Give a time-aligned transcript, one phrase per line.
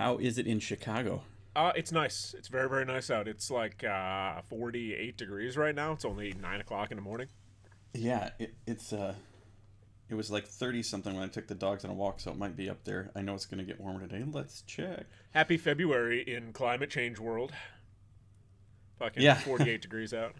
[0.00, 1.24] How is it in Chicago?
[1.54, 2.34] Uh, it's nice.
[2.38, 3.28] It's very, very nice out.
[3.28, 5.92] It's like uh, 48 degrees right now.
[5.92, 7.26] It's only 9 o'clock in the morning.
[7.92, 9.12] Yeah, it, it's uh,
[10.08, 12.38] it was like thirty something when I took the dogs on a walk, so it
[12.38, 13.10] might be up there.
[13.14, 14.24] I know it's gonna get warmer today.
[14.26, 15.04] Let's check.
[15.32, 17.52] Happy February in climate change world.
[19.00, 19.34] Fucking Yeah.
[19.38, 20.34] 48 degrees out.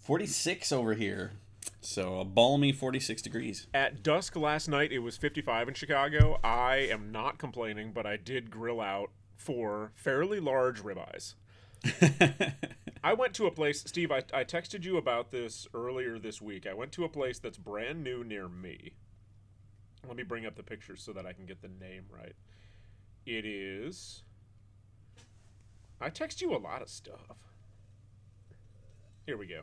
[0.00, 1.34] Forty six over here,
[1.80, 3.66] so a balmy forty six degrees.
[3.72, 6.38] At dusk last night, it was 55 in Chicago.
[6.42, 11.34] I am not complaining, but I did grill out for fairly large ribeyes.
[13.04, 16.66] I went to a place, Steve, I, I texted you about this earlier this week.
[16.66, 18.94] I went to a place that's brand new near me.
[20.06, 22.34] Let me bring up the picture so that I can get the name right.
[23.26, 24.22] It is.
[26.00, 27.36] I text you a lot of stuff.
[29.26, 29.62] Here we go.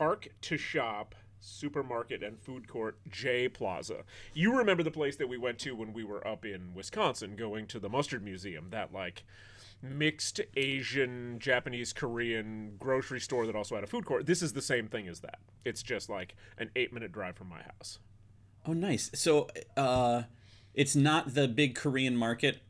[0.00, 4.04] Park to Shop Supermarket and Food Court J Plaza.
[4.32, 7.66] You remember the place that we went to when we were up in Wisconsin going
[7.66, 9.24] to the Mustard Museum, that like
[9.82, 14.24] mixed Asian, Japanese, Korean grocery store that also had a food court.
[14.24, 15.40] This is the same thing as that.
[15.66, 17.98] It's just like an 8-minute drive from my house.
[18.64, 19.10] Oh, nice.
[19.12, 20.22] So, uh,
[20.72, 22.62] it's not the big Korean market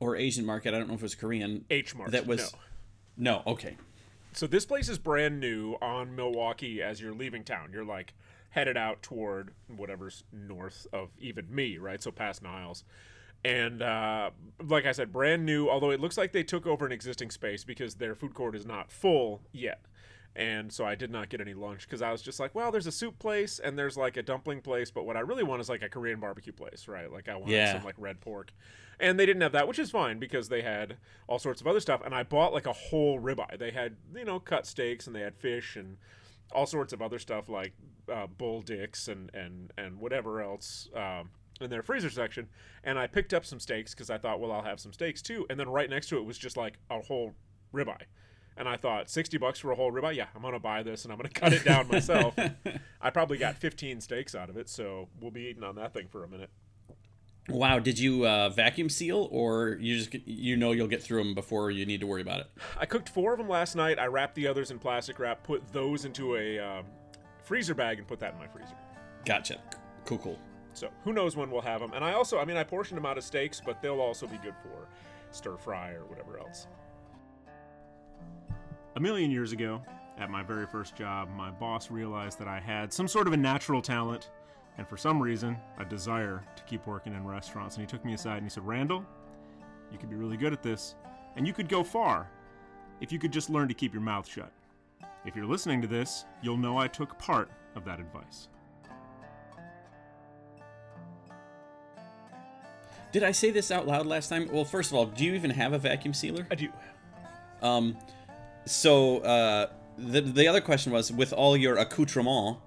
[0.00, 0.74] or Asian market.
[0.74, 1.66] I don't know if it was Korean.
[1.70, 2.10] H Mart.
[2.10, 2.52] That was
[3.16, 3.42] no.
[3.44, 3.52] no.
[3.52, 3.76] Okay.
[4.34, 7.70] So this place is brand new on Milwaukee as you're leaving town.
[7.72, 8.14] You're like
[8.50, 12.02] headed out toward whatever's north of even me, right?
[12.02, 12.82] So past Niles.
[13.44, 16.92] And uh, like I said, brand new, although it looks like they took over an
[16.92, 19.84] existing space because their food court is not full yet.
[20.36, 22.88] And so I did not get any lunch because I was just like, well, there's
[22.88, 25.68] a soup place and there's like a dumpling place, but what I really want is
[25.68, 27.10] like a Korean barbecue place, right?
[27.10, 27.74] Like I want Yeah.
[27.74, 28.52] some like red pork.
[28.98, 30.96] And they didn't have that, which is fine because they had
[31.28, 32.02] all sorts of other stuff.
[32.04, 33.58] And I bought like a whole ribeye.
[33.58, 35.98] They had, you know, cut steaks and they had fish and
[36.52, 37.72] all sorts of other stuff like
[38.12, 42.48] uh, bull dicks and, and, and whatever else um, in their freezer section.
[42.82, 45.46] And I picked up some steaks because I thought, well, I'll have some steaks too.
[45.48, 47.34] And then right next to it was just like a whole
[47.72, 48.02] ribeye.
[48.56, 50.14] And I thought, 60 bucks for a whole ribeye?
[50.14, 52.34] Yeah, I'm going to buy this and I'm going to cut it down myself.
[53.00, 56.06] I probably got 15 steaks out of it, so we'll be eating on that thing
[56.08, 56.50] for a minute.
[57.48, 57.78] Wow.
[57.78, 61.70] Did you uh, vacuum seal, or you just you know you'll get through them before
[61.70, 62.50] you need to worry about it?
[62.78, 63.98] I cooked four of them last night.
[63.98, 66.86] I wrapped the others in plastic wrap, put those into a um,
[67.42, 68.74] freezer bag, and put that in my freezer.
[69.26, 69.60] Gotcha.
[70.06, 70.18] Cool.
[70.18, 70.38] Cool.
[70.72, 71.92] So who knows when we'll have them.
[71.94, 74.38] And I also, I mean, I portioned them out of steaks, but they'll also be
[74.38, 74.88] good for
[75.30, 76.66] stir fry or whatever else.
[78.96, 79.82] A million years ago,
[80.18, 83.36] at my very first job, my boss realized that I had some sort of a
[83.36, 84.30] natural talent
[84.78, 87.76] and for some reason, a desire to keep working in restaurants.
[87.76, 89.04] And he took me aside and he said, Randall,
[89.90, 90.94] you could be really good at this,
[91.36, 92.28] and you could go far
[93.00, 94.52] if you could just learn to keep your mouth shut.
[95.24, 98.48] If you're listening to this, you'll know I took part of that advice.
[103.12, 104.48] Did I say this out loud last time?
[104.52, 106.46] Well, first of all, do you even have a vacuum sealer?
[106.50, 106.68] I do.
[107.62, 107.96] Um,
[108.66, 112.58] so uh, the the other question was, with all your accoutrement,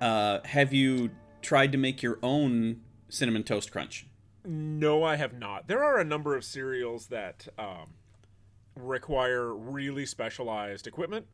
[0.00, 1.10] uh, have you
[1.42, 4.06] tried to make your own cinnamon toast crunch?
[4.44, 5.68] No, I have not.
[5.68, 7.94] There are a number of cereals that um,
[8.76, 11.26] require really specialized equipment.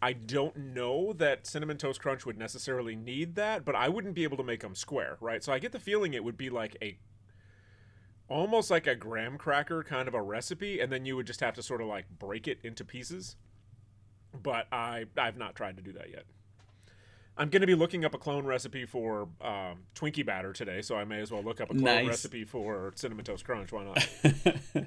[0.00, 4.22] I don't know that Cinnamon Toast Crunch would necessarily need that, but I wouldn't be
[4.22, 5.42] able to make them square, right?
[5.42, 6.96] So I get the feeling it would be like a
[8.28, 11.54] almost like a graham cracker kind of a recipe, and then you would just have
[11.54, 13.36] to sort of like break it into pieces.
[14.42, 16.24] But I I've not tried to do that yet.
[17.40, 20.96] I'm going to be looking up a clone recipe for um, Twinkie batter today, so
[20.96, 22.06] I may as well look up a clone Nice.
[22.08, 23.70] recipe for Cinnamon Toast Crunch.
[23.70, 24.08] Why not?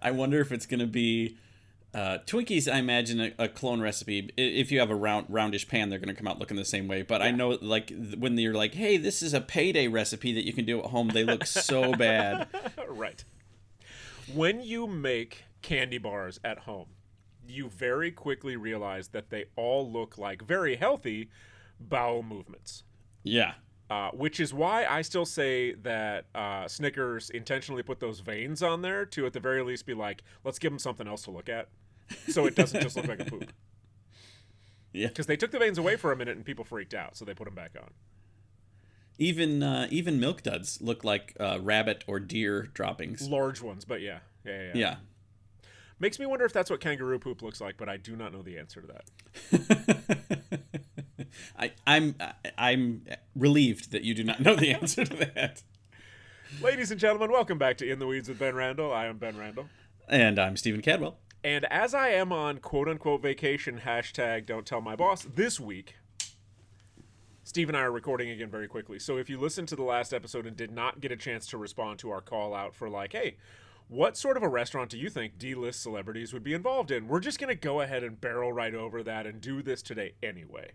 [0.00, 1.36] I wonder if it's going to be
[1.94, 2.72] uh, Twinkies.
[2.72, 4.30] I imagine a, a clone recipe.
[4.36, 6.88] If you have a round roundish pan, they're going to come out looking the same
[6.88, 7.02] way.
[7.02, 10.52] But I know, like when you're like, "Hey, this is a payday recipe that you
[10.52, 12.48] can do at home," they look so bad.
[12.88, 13.24] right.
[14.32, 16.88] When you make candy bars at home,
[17.46, 21.28] you very quickly realize that they all look like very healthy
[21.78, 22.84] bowel movements.
[23.22, 23.54] Yeah.
[23.90, 28.80] Uh, which is why I still say that uh, Snickers intentionally put those veins on
[28.80, 31.50] there to, at the very least, be like, let's give them something else to look
[31.50, 31.68] at,
[32.28, 33.52] so it doesn't just look like a poop.
[34.94, 35.08] Yeah.
[35.08, 37.32] Because they took the veins away for a minute and people freaked out, so they
[37.32, 37.92] put them back on.
[39.18, 43.26] Even uh, even milk duds look like uh, rabbit or deer droppings.
[43.26, 44.60] Large ones, but yeah, yeah, yeah.
[44.64, 44.72] yeah.
[44.74, 44.96] Yeah.
[45.98, 48.42] Makes me wonder if that's what kangaroo poop looks like, but I do not know
[48.42, 50.58] the answer to that.
[51.58, 52.16] I, I'm
[52.58, 53.06] I'm
[53.36, 55.62] relieved that you do not know the answer to that.
[56.60, 58.92] Ladies and gentlemen, welcome back to In the Weeds with Ben Randall.
[58.92, 59.68] I am Ben Randall.
[60.08, 61.18] And I'm Stephen Cadwell.
[61.44, 65.96] And as I am on quote unquote vacation, hashtag don't tell my boss, this week,
[67.44, 68.98] Steve and I are recording again very quickly.
[69.00, 71.58] So if you listened to the last episode and did not get a chance to
[71.58, 73.36] respond to our call out for like, hey,
[73.88, 77.08] what sort of a restaurant do you think D-list celebrities would be involved in?
[77.08, 80.14] We're just going to go ahead and barrel right over that and do this today
[80.22, 80.70] anyway.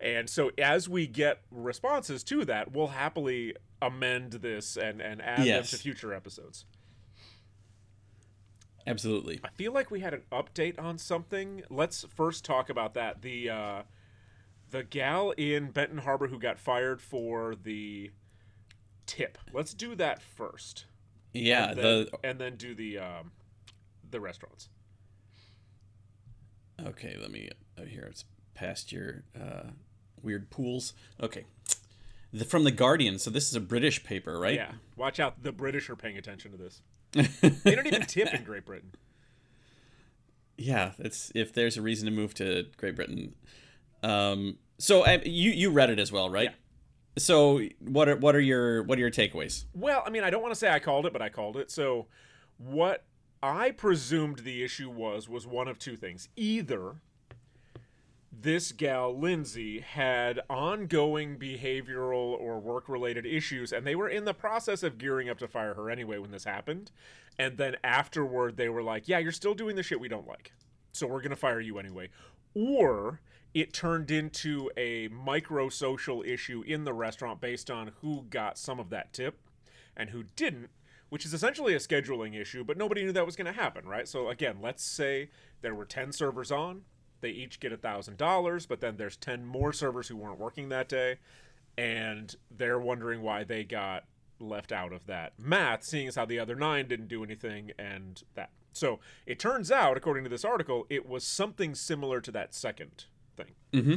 [0.00, 5.44] And so as we get responses to that, we'll happily amend this and, and add
[5.44, 5.70] Yes.
[5.72, 6.64] them to future episodes.
[8.86, 9.40] Absolutely.
[9.42, 11.62] I feel like we had an update on something.
[11.70, 13.22] Let's first talk about that.
[13.22, 13.82] The uh,
[14.70, 18.10] the gal in Benton Harbor who got fired for the
[19.06, 19.38] tip.
[19.52, 20.86] Let's do that first.
[21.32, 23.32] Yeah, and then, the and then do the um,
[24.10, 24.68] the restaurants.
[26.84, 29.70] Okay, let me oh, here it's past your uh,
[30.22, 30.92] weird pools.
[31.22, 31.44] Okay.
[32.32, 33.20] The, from the Guardian.
[33.20, 34.56] So this is a British paper, right?
[34.56, 35.42] Yeah, watch out.
[35.42, 36.82] The British are paying attention to this.
[37.14, 38.92] They don't even tip in Great Britain.
[40.56, 43.34] Yeah, it's if there's a reason to move to Great Britain.
[44.02, 46.50] Um, so uh, you you read it as well, right?
[46.50, 46.56] Yeah.
[47.18, 49.64] So what are what are your what are your takeaways?
[49.74, 51.70] Well, I mean, I don't want to say I called it, but I called it.
[51.70, 52.06] So,
[52.58, 53.04] what
[53.42, 56.28] I presumed the issue was was one of two things.
[56.36, 56.96] Either
[58.40, 64.34] this gal Lindsay had ongoing behavioral or work related issues, and they were in the
[64.34, 66.90] process of gearing up to fire her anyway when this happened.
[67.38, 70.52] And then afterward, they were like, "Yeah, you're still doing the shit we don't like,
[70.92, 72.10] so we're gonna fire you anyway."
[72.54, 73.20] Or
[73.54, 78.80] it turned into a micro social issue in the restaurant based on who got some
[78.80, 79.38] of that tip
[79.96, 80.70] and who didn't,
[81.08, 84.08] which is essentially a scheduling issue, but nobody knew that was going to happen, right?
[84.08, 85.30] So again, let's say
[85.62, 86.82] there were 10 servers on,
[87.24, 90.88] they each get a $1,000, but then there's 10 more servers who weren't working that
[90.88, 91.16] day,
[91.78, 94.04] and they're wondering why they got
[94.38, 98.22] left out of that math, seeing as how the other nine didn't do anything and
[98.34, 98.50] that.
[98.74, 103.06] So it turns out, according to this article, it was something similar to that second
[103.36, 103.54] thing.
[103.72, 103.94] Mm-hmm.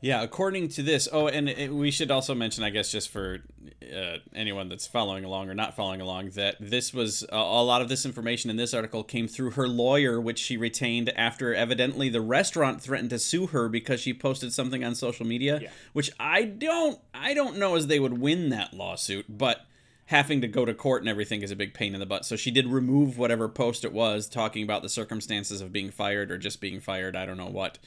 [0.00, 1.08] Yeah, according to this.
[1.12, 3.38] Oh, and it, we should also mention, I guess, just for
[3.82, 7.82] uh, anyone that's following along or not following along, that this was uh, a lot
[7.82, 12.08] of this information in this article came through her lawyer, which she retained after evidently
[12.08, 15.58] the restaurant threatened to sue her because she posted something on social media.
[15.62, 15.70] Yeah.
[15.92, 19.66] Which I don't, I don't know as they would win that lawsuit, but
[20.06, 22.24] having to go to court and everything is a big pain in the butt.
[22.24, 26.30] So she did remove whatever post it was talking about the circumstances of being fired
[26.30, 27.16] or just being fired.
[27.16, 27.78] I don't know what.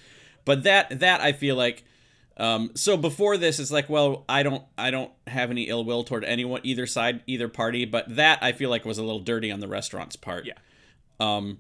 [0.44, 1.84] But that that I feel like
[2.42, 6.04] um, so before this it's like well I don't I don't have any ill will
[6.04, 9.52] toward anyone either side either party but that I feel like was a little dirty
[9.52, 10.46] on the restaurant's part.
[10.46, 10.54] Yeah.
[11.20, 11.60] Um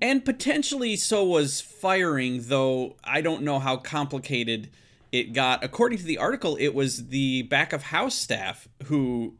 [0.00, 4.70] and potentially so was firing though I don't know how complicated
[5.12, 5.62] it got.
[5.62, 9.34] According to the article it was the back of house staff who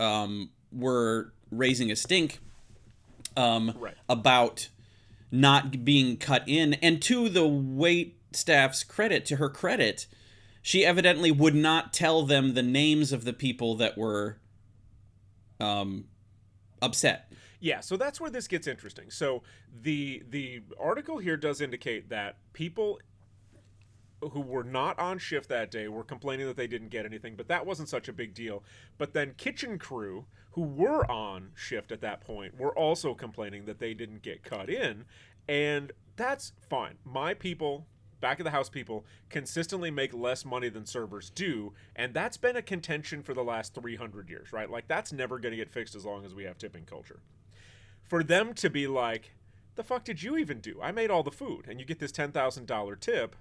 [0.00, 2.40] um, were raising a stink
[3.36, 3.94] um, Right.
[4.08, 4.68] about
[5.30, 6.74] not being cut in.
[6.74, 10.06] And to the wait staff's credit, to her credit,
[10.68, 14.36] she evidently would not tell them the names of the people that were
[15.60, 16.04] um,
[16.82, 17.32] upset.
[17.58, 19.10] Yeah, so that's where this gets interesting.
[19.10, 19.42] So
[19.80, 23.00] the the article here does indicate that people
[24.20, 27.48] who were not on shift that day were complaining that they didn't get anything, but
[27.48, 28.62] that wasn't such a big deal.
[28.98, 33.78] But then kitchen crew who were on shift at that point were also complaining that
[33.78, 35.06] they didn't get cut in,
[35.48, 36.98] and that's fine.
[37.06, 37.86] My people
[38.20, 42.56] back of the house people consistently make less money than servers do and that's been
[42.56, 45.94] a contention for the last 300 years right like that's never going to get fixed
[45.94, 47.20] as long as we have tipping culture
[48.08, 49.34] for them to be like,
[49.76, 50.80] the fuck did you even do?
[50.82, 53.36] I made all the food, and you get this ten thousand dollar tip.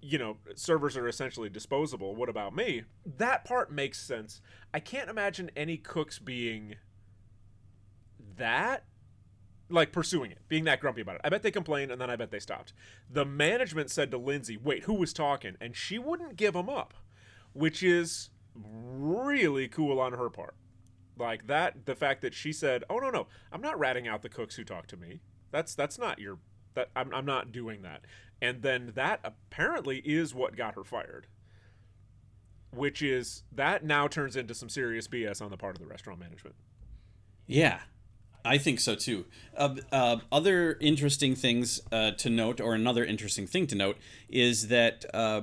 [0.00, 2.14] You know, servers are essentially disposable.
[2.14, 2.82] What about me?
[3.04, 4.40] That part makes sense.
[4.74, 6.76] I can't imagine any cooks being
[8.36, 8.84] that
[9.70, 11.20] like pursuing it, being that grumpy about it.
[11.24, 12.72] I bet they complained and then I bet they stopped.
[13.10, 16.94] The management said to Lindsay, "Wait, who was talking?" and she wouldn't give them up,
[17.52, 20.54] which is really cool on her part
[21.16, 24.28] like that the fact that she said oh no no i'm not ratting out the
[24.28, 25.20] cooks who talk to me
[25.50, 26.38] that's that's not your
[26.74, 28.02] that i'm, I'm not doing that
[28.40, 31.26] and then that apparently is what got her fired
[32.70, 36.20] which is that now turns into some serious bs on the part of the restaurant
[36.20, 36.56] management
[37.46, 37.80] Yeah,
[38.44, 39.26] I think so too.
[39.56, 44.68] Uh, uh, other interesting things uh, to note, or another interesting thing to note, is
[44.68, 45.42] that uh,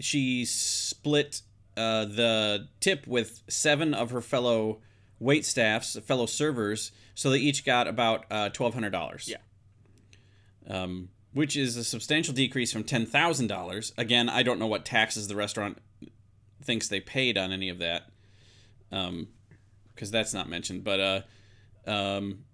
[0.00, 1.42] she split
[1.76, 4.80] uh, the tip with seven of her fellow
[5.18, 9.28] wait staffs, fellow servers, so they each got about uh, twelve hundred dollars.
[9.28, 9.36] Yeah.
[10.68, 13.92] Um, which is a substantial decrease from ten thousand dollars.
[13.96, 15.78] Again, I don't know what taxes the restaurant
[16.62, 18.10] thinks they paid on any of that,
[18.90, 20.84] because that's not mentioned.
[20.84, 21.20] But uh,
[21.86, 22.44] um,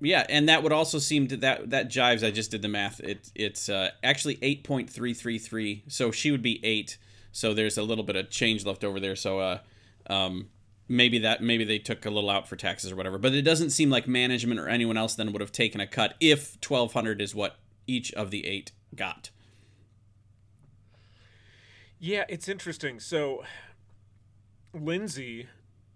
[0.00, 2.26] Yeah, and that would also seem to that that jives.
[2.26, 3.00] I just did the math.
[3.00, 5.84] It it's uh, actually eight point three three three.
[5.88, 6.96] So she would be eight.
[7.32, 9.14] So there's a little bit of change left over there.
[9.14, 9.58] So uh,
[10.08, 10.48] um,
[10.88, 13.18] maybe that maybe they took a little out for taxes or whatever.
[13.18, 16.14] But it doesn't seem like management or anyone else then would have taken a cut
[16.18, 17.56] if twelve hundred is what
[17.86, 19.30] each of the eight got.
[21.98, 23.00] Yeah, it's interesting.
[23.00, 23.44] So
[24.72, 25.48] Lindsay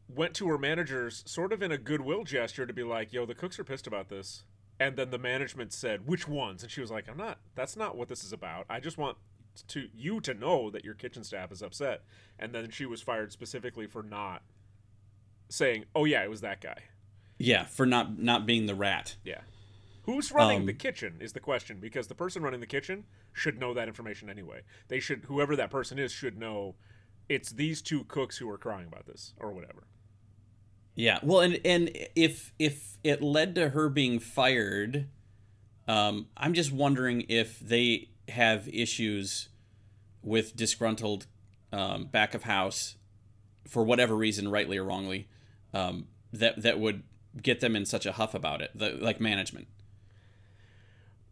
[0.09, 3.35] went to her managers sort of in a goodwill gesture to be like, "Yo, the
[3.35, 4.45] cooks are pissed about this."
[4.79, 7.39] And then the management said, "Which ones?" And she was like, "I'm not.
[7.55, 8.67] That's not what this is about.
[8.69, 9.19] I just want
[9.69, 12.03] to you to know that your kitchen staff is upset."
[12.39, 14.43] And then she was fired specifically for not
[15.49, 16.85] saying, "Oh yeah, it was that guy."
[17.39, 19.17] Yeah, for not not being the rat.
[19.25, 19.43] Yeah.
[20.03, 23.59] Who's running Um, the kitchen is the question because the person running the kitchen should
[23.59, 24.63] know that information anyway.
[24.89, 26.77] They should whoever that person is should know
[27.29, 29.87] it's these two cooks who are crying about this or whatever.
[30.95, 31.19] Yeah.
[31.23, 35.09] Well, and and if if it led to her being fired,
[35.89, 39.49] um, I'm just wondering if they have issues
[40.23, 41.27] with disgruntled
[41.73, 42.97] um, back of house
[43.69, 45.29] for whatever reason, rightly or wrongly,
[45.73, 47.03] um, that that would
[47.43, 49.67] get them in such a huff about it, the, like management.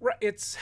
[0.00, 0.16] Right.
[0.20, 0.58] It's.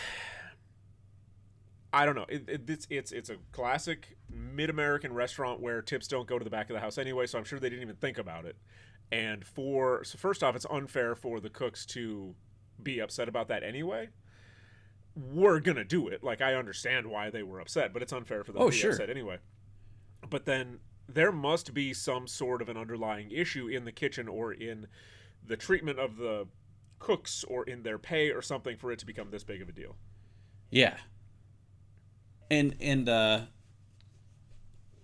[1.93, 2.27] I don't know.
[2.29, 6.51] It, it, it's it's it's a classic mid-American restaurant where tips don't go to the
[6.51, 7.27] back of the house anyway.
[7.27, 8.57] So I'm sure they didn't even think about it.
[9.13, 12.35] And for so first off, it's unfair for the cooks to
[12.83, 14.09] be upset about that anyway.
[15.17, 16.23] We're gonna do it.
[16.23, 18.77] Like I understand why they were upset, but it's unfair for them Oh, to be
[18.79, 18.91] sure.
[18.93, 19.39] upset anyway.
[20.29, 24.53] But then there must be some sort of an underlying issue in the kitchen or
[24.53, 24.87] in
[25.45, 26.47] the treatment of the
[27.01, 29.73] cooks or in their pay or something for it to become this big of a
[29.73, 29.97] deal.
[30.71, 30.99] Yeah.
[32.51, 33.41] And and uh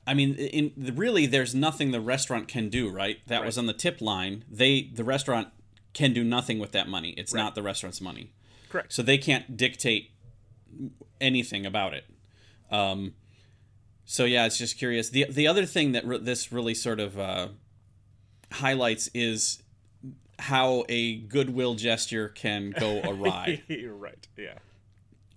[0.06, 3.18] I mean in the, really there's nothing the restaurant can do, right?
[3.26, 4.44] That was on the tip line.
[4.50, 5.48] They the restaurant
[5.92, 7.10] can do nothing with that money.
[7.16, 7.42] It's Right.
[7.42, 8.32] not the restaurant's money.
[8.68, 8.92] Correct.
[8.92, 10.10] So they can't dictate
[11.20, 12.04] anything about it.
[12.70, 13.14] Um
[14.04, 15.10] so yeah, it's just curious.
[15.10, 17.48] The the other thing that re- this really sort of uh
[18.52, 19.62] highlights is
[20.38, 23.62] how a goodwill gesture can go awry.
[23.68, 24.28] You're right.
[24.36, 24.58] Yeah.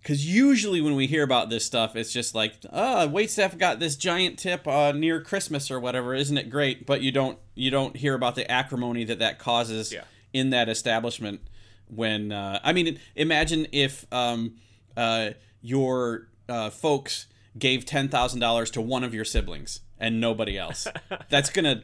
[0.01, 3.95] Because usually when we hear about this stuff, it's just like, oh, waitstaff got this
[3.97, 6.15] giant tip uh, near Christmas or whatever.
[6.15, 6.85] Isn't it great?
[6.85, 10.03] But you don't you don't hear about the acrimony that that causes Yeah.
[10.33, 11.41] in that establishment.
[11.87, 14.55] When uh, I mean, imagine if um,
[14.95, 17.27] uh, your uh, folks
[17.57, 20.87] gave ten thousand dollars to one of your siblings and nobody else.
[21.29, 21.83] That's gonna,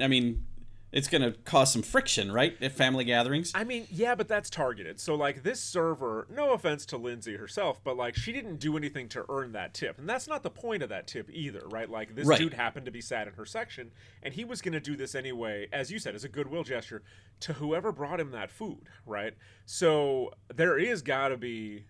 [0.00, 0.46] I mean,
[0.94, 2.56] it's gonna cause some friction, right?
[2.62, 3.50] At family gatherings.
[3.52, 5.00] I mean, yeah, but that's targeted.
[5.00, 9.08] So, like, this server, no offense to Lindsay herself, but, like, she didn't do anything
[9.08, 9.98] to earn that tip.
[9.98, 11.90] And that's not the point of that tip either, right?
[11.90, 12.38] Like, this Right.
[12.38, 13.90] dude happened to be sat in her section,
[14.22, 17.02] and he was going to do this anyway, as you said, as a goodwill gesture
[17.40, 19.34] to whoever brought him that food, right?
[19.66, 21.86] So, there is got to be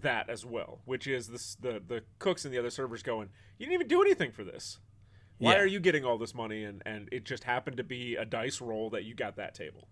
[0.00, 3.66] that as well, which is this, the, the cooks and the other servers going, You
[3.66, 4.78] didn't even do anything for this.
[5.38, 5.60] Why Yeah.
[5.60, 6.64] are you getting all this money?
[6.64, 9.88] And, and it just happened to be a dice roll that you got that table.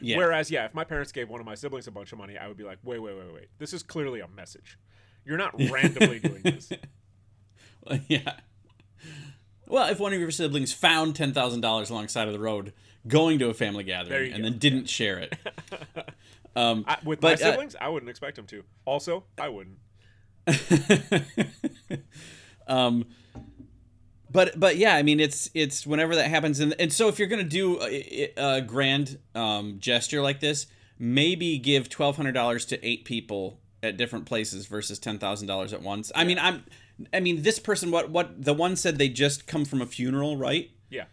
[0.00, 0.18] Yeah.
[0.18, 2.48] Whereas, yeah, if my parents gave one of my siblings a bunch of money, I
[2.48, 3.48] would be like, wait, wait, wait, wait.
[3.58, 4.78] This is clearly a message.
[5.24, 6.70] You're not randomly doing this.
[8.08, 8.34] yeah.
[9.66, 12.72] Well, if one of your siblings found ten thousand dollars alongside of the road
[13.08, 14.50] going to a family gathering and go.
[14.50, 15.34] then didn't share it,
[16.56, 18.62] um, I, with But, my uh, siblings, I wouldn't expect them to.
[18.84, 19.78] Also, I wouldn't.
[22.68, 23.06] um,
[24.30, 27.28] but but yeah, I mean it's it's whenever that happens, and and so if you're
[27.28, 30.66] gonna do a, a grand um, gesture like this,
[30.98, 35.72] maybe give twelve hundred dollars to eight people at different places versus ten thousand dollars
[35.72, 36.10] at once.
[36.14, 36.64] I mean I'm,
[37.12, 40.36] I mean this person what what the one said they just come from a funeral,
[40.36, 40.70] right?
[40.90, 41.04] Yeah.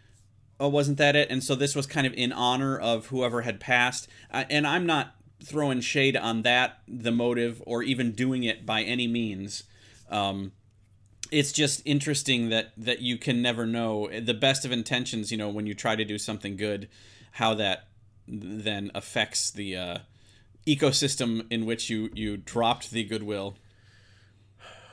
[0.60, 3.58] oh wasn't that it and so this was kind of in honor of whoever had
[3.58, 8.64] passed uh, and i'm not throwing shade on that the motive or even doing it
[8.64, 9.64] by any means
[10.10, 10.52] um,
[11.30, 15.48] it's just interesting that that you can never know the best of intentions you know
[15.48, 16.88] when you try to do something good
[17.32, 17.88] how that
[18.26, 19.98] then affects the uh,
[20.66, 23.56] ecosystem in which you you dropped the goodwill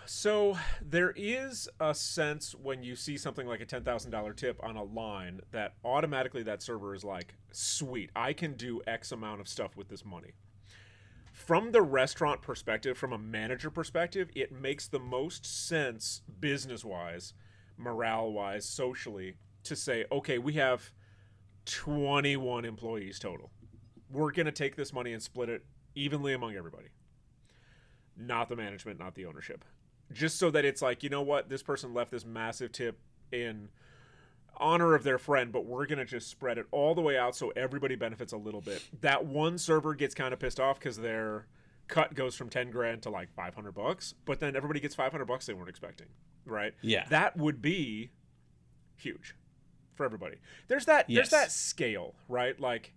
[0.06, 4.60] So there is a sense when you see something like a ten thousand dollar tip
[4.62, 9.40] on a line that automatically that server is like, sweet, I can do X amount
[9.40, 10.34] of stuff with this money.
[11.45, 17.33] From the restaurant perspective, from a manager perspective, it makes the most sense business wise,
[17.77, 20.91] morale wise, socially, to say, okay, we have
[21.65, 23.50] 21 employees total.
[24.12, 26.89] We're going to take this money and split it evenly among everybody.
[28.15, 29.65] Not the management, not the ownership.
[30.13, 33.00] Just so that it's like, you know what, this person left this massive tip
[33.31, 33.69] in
[34.58, 37.50] honor of their friend, but we're gonna just spread it all the way out so
[37.55, 38.84] everybody benefits a little bit.
[39.01, 41.48] That one server gets kind of pissed off because their
[41.88, 45.12] cut goes from ten grand to like five hundred bucks, but then everybody gets five
[45.12, 46.08] hundred bucks they weren't expecting,
[46.46, 46.74] right?
[46.81, 47.05] Yeah.
[47.10, 48.12] that would be
[48.96, 49.36] huge
[49.96, 50.38] for everybody.
[50.67, 51.10] There's that.
[51.10, 51.29] Yes.
[51.29, 52.60] There's that scale, right?
[52.60, 52.93] Like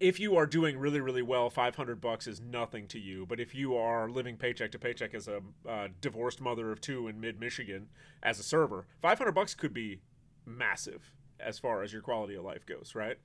[0.00, 3.54] if you are doing really really well 500 bucks is nothing to you but if
[3.54, 7.40] you are living paycheck to paycheck as a uh, divorced mother of two in mid
[7.40, 7.88] michigan
[8.22, 10.00] as a server 500 bucks could be
[10.48, 13.18] massive as far as your quality of life goes right?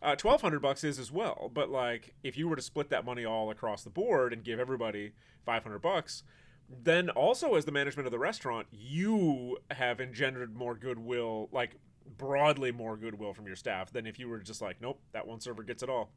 [0.00, 3.24] Uh, 1200 bucks is as well but like if you were to split that money
[3.24, 5.12] all across the board and give everybody
[5.44, 6.22] 500 bucks
[6.70, 11.76] then also as the management of the restaurant you have engendered more goodwill like
[12.16, 15.40] broadly more goodwill from your staff than if you were just like nope that one
[15.40, 16.10] server gets it all.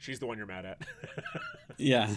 [0.00, 0.82] She's the one you're mad at.
[1.78, 2.14] Yeah.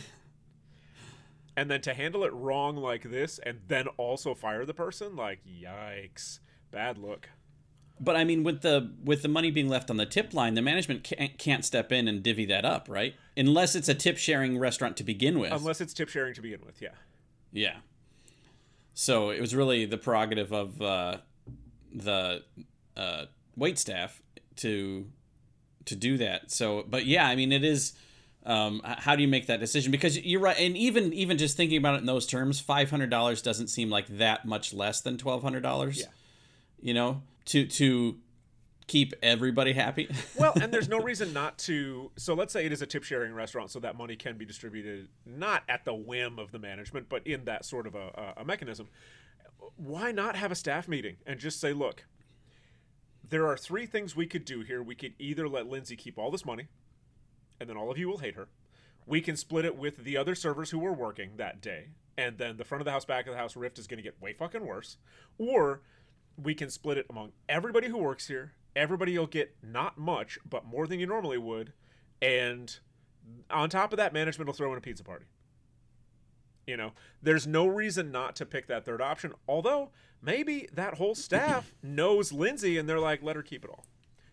[1.57, 5.39] and then to handle it wrong like this and then also fire the person like
[5.45, 6.39] yikes.
[6.71, 7.29] Bad look
[8.03, 10.61] But I mean, with the with the money being left on the tip line, the
[10.61, 13.13] management can't, can't step in and divvy that up, right?
[13.37, 15.51] Unless it's a tip sharing restaurant to begin with.
[15.51, 16.89] unless it's tip sharing to begin with yeah
[17.51, 17.75] Yeah.
[18.93, 21.17] So it was really the prerogative of uh,
[21.93, 22.43] the
[22.97, 24.21] uh, wait staff
[24.57, 25.05] to
[25.85, 26.51] to do that.
[26.51, 27.93] So, but yeah, I mean, it is.
[28.43, 29.91] Um, how do you make that decision?
[29.91, 33.11] Because you're right, and even even just thinking about it in those terms, five hundred
[33.11, 35.99] dollars doesn't seem like that much less than twelve hundred dollars.
[35.99, 36.05] Yeah.
[36.81, 38.17] You know, to to
[38.87, 40.09] keep everybody happy.
[40.37, 43.33] well and there's no reason not to so let's say it is a tip sharing
[43.33, 47.25] restaurant so that money can be distributed not at the whim of the management but
[47.25, 48.87] in that sort of a, a, mechanism.
[49.77, 52.05] Why not have a staff meeting and just say look
[53.29, 54.83] there are three things we could do here.
[54.83, 56.67] We could either let lindsay keep all this money
[57.59, 58.49] and then all of you will hate her.
[59.05, 62.57] We can split it with the other servers who were working that day and then
[62.57, 64.33] the front of the house back of the house rift is going to get way
[64.33, 64.97] fucking worse.
[65.37, 65.81] Or
[66.37, 68.53] we can split it among everybody who works here.
[68.75, 71.73] Everybody will get not much, but more than you normally would.
[72.21, 72.73] And
[73.49, 75.25] on top of that, management will throw in a pizza party.
[76.67, 79.33] You know, there's no reason not to pick that third option.
[79.47, 79.89] Although
[80.21, 83.85] maybe that whole staff knows Lindsay and they're like, let her keep it all.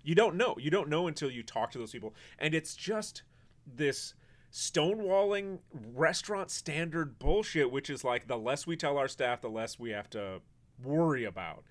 [0.04, 0.54] You don't know.
[0.58, 2.14] You don't know until you talk to those people.
[2.38, 3.22] And it's just
[3.66, 4.14] this
[4.52, 5.58] stonewalling
[5.94, 9.90] restaurant standard bullshit, which is like the less we tell our staff, the less we
[9.90, 10.40] have to
[10.82, 11.64] worry about.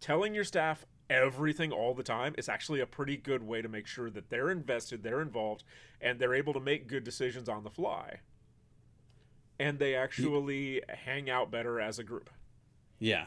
[0.00, 3.86] Telling your staff everything all the time is actually a pretty good way to make
[3.86, 5.64] sure that they're invested, they're involved,
[6.00, 8.20] and they're able to make good decisions on the fly.
[9.58, 12.30] And they actually hang out better as a group.
[12.98, 13.26] Yeah.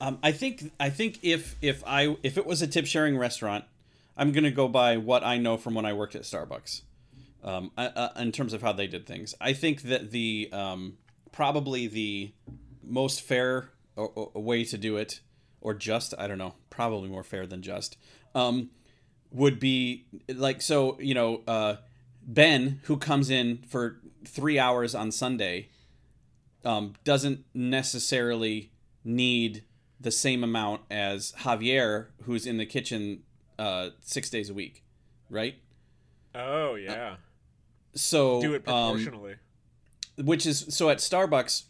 [0.00, 3.64] Um, I think I think if if I if it was a tip sharing restaurant,
[4.16, 6.82] I'm gonna go by what I know from when I worked at Starbucks.
[7.42, 10.98] Um, I, uh, in terms of how they did things, I think that the um,
[11.32, 12.32] probably the
[12.82, 15.20] most fair o- o- way to do it,
[15.60, 17.96] or just I don't know, probably more fair than just,
[18.34, 18.70] um,
[19.30, 21.76] would be like so you know uh,
[22.22, 25.68] Ben who comes in for three hours on Sunday
[26.64, 28.72] um, doesn't necessarily
[29.04, 29.64] need
[30.00, 33.22] the same amount as Javier, who's in the kitchen
[33.58, 34.82] uh, six days a week,
[35.28, 35.56] right?
[36.34, 37.16] Oh yeah.
[37.94, 39.34] So Do it um, proportionally.
[40.16, 41.64] which is so at Starbucks,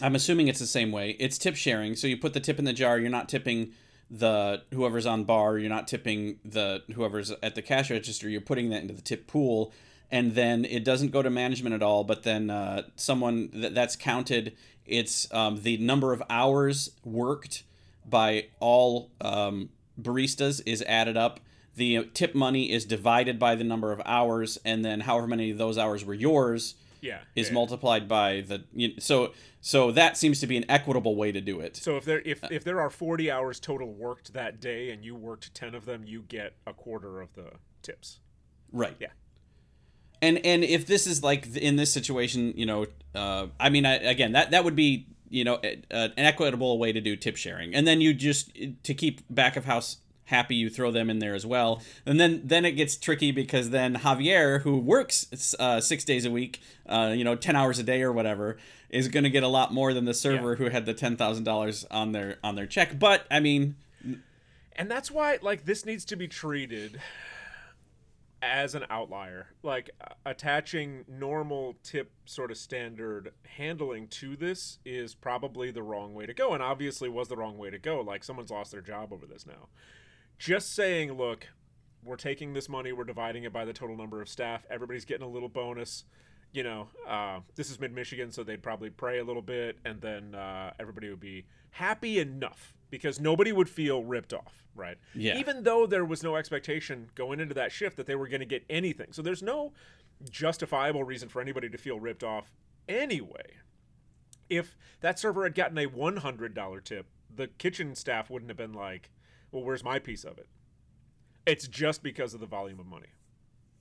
[0.00, 1.16] I'm assuming it's the same way.
[1.18, 2.98] It's tip sharing, so you put the tip in the jar.
[2.98, 3.72] You're not tipping
[4.10, 5.58] the whoever's on bar.
[5.58, 8.28] You're not tipping the whoever's at the cash register.
[8.28, 9.72] You're putting that into the tip pool,
[10.10, 12.04] and then it doesn't go to management at all.
[12.04, 14.56] But then uh, someone th- that's counted.
[14.86, 17.64] It's um, the number of hours worked
[18.06, 21.40] by all um, baristas is added up.
[21.76, 25.58] The tip money is divided by the number of hours, and then however many of
[25.58, 27.20] those hours were yours yeah.
[27.34, 27.54] is yeah.
[27.54, 31.60] multiplied by the you, so so that seems to be an equitable way to do
[31.60, 31.76] it.
[31.76, 35.14] So if there if, if there are 40 hours total worked that day and you
[35.14, 37.50] worked 10 of them, you get a quarter of the
[37.82, 38.20] tips.
[38.72, 38.96] Right.
[38.98, 39.08] Yeah.
[40.20, 43.94] And and if this is like in this situation, you know, uh, I mean, I,
[43.94, 47.74] again, that that would be you know a, an equitable way to do tip sharing,
[47.74, 48.50] and then you just
[48.82, 52.40] to keep back of house happy, you throw them in there as well, and then
[52.44, 57.12] then it gets tricky because then Javier, who works uh, six days a week, uh,
[57.14, 58.56] you know, ten hours a day or whatever,
[58.90, 61.44] is going to get a lot more than the server who had the ten thousand
[61.44, 62.98] dollars on their on their check.
[62.98, 63.76] But I mean,
[64.76, 67.00] And that's why like this needs to be treated
[68.40, 69.48] as an outlier.
[69.64, 69.90] Like
[70.24, 76.32] attaching normal tip sort of standard handling to this is probably the wrong way to
[76.32, 78.00] go and obviously was the wrong way to go.
[78.00, 79.68] Like someone's lost their job over this now.
[80.38, 81.48] Just saying, look,
[82.04, 84.64] we're taking this money, we're dividing it by the total number of staff.
[84.70, 86.04] Everybody's getting a little bonus.
[86.52, 90.00] You know, uh, this is mid Michigan, so they'd probably pray a little bit, and
[90.00, 92.74] then uh, everybody would be happy enough.
[92.90, 94.96] because nobody would feel ripped off, right?
[95.14, 95.36] Yeah.
[95.36, 98.46] Even though there was no expectation going into that shift that they were going to
[98.46, 99.08] get anything.
[99.12, 99.72] So there's no
[100.30, 102.50] justifiable reason for anybody to feel ripped off
[102.88, 103.56] anyway.
[104.48, 109.10] If that server had gotten a $100 tip, the kitchen staff wouldn't have been like,
[109.52, 110.46] well, where's my piece of it?
[111.46, 113.06] It's just because of the volume of money.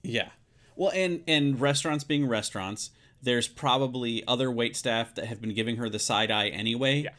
[0.03, 0.29] Yeah.
[0.75, 5.77] Well, and and restaurants being restaurants, there's probably other wait staff that have been giving
[5.77, 7.03] her the side eye anyway.
[7.03, 7.09] Yeah.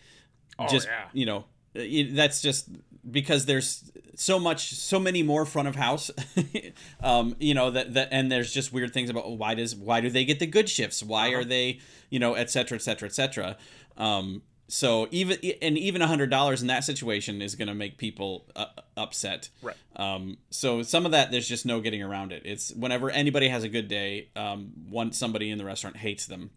[0.58, 1.08] Oh, just yeah.
[1.12, 2.68] you know, it- that's just
[3.10, 6.10] because there's so much, so many more front of house.
[7.02, 10.08] um, you know that that, and there's just weird things about why does why do
[10.08, 11.02] they get the good shifts?
[11.02, 11.40] Why Uh-huh.
[11.40, 11.80] are they
[12.10, 13.56] you know et cetera et cetera et cetera.
[13.96, 17.96] Um, so even and even a hundred dollars in that situation is going to make
[17.98, 19.48] people uh, upset.
[19.62, 19.76] Right.
[19.96, 22.42] Um, so some of that there's just no getting around it.
[22.44, 26.50] It's whenever anybody has a good day, um, one somebody in the restaurant hates them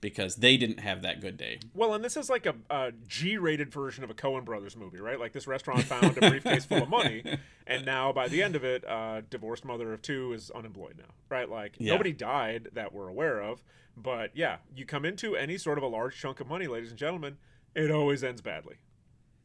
[0.00, 1.58] because they didn't have that good day.
[1.74, 5.18] Well, and this is like a, a G-rated version of a Coen Brothers movie, right?
[5.18, 7.24] Like this restaurant found a briefcase full of money,
[7.66, 11.12] and now by the end of it, uh, divorced mother of two is unemployed now,
[11.28, 11.50] right?
[11.50, 11.92] Like Yeah.
[11.94, 13.60] nobody died that we're aware of,
[13.96, 16.98] but yeah, you come into any sort of a large chunk of money, ladies and
[16.98, 17.36] gentlemen,
[17.84, 18.76] it always ends badly.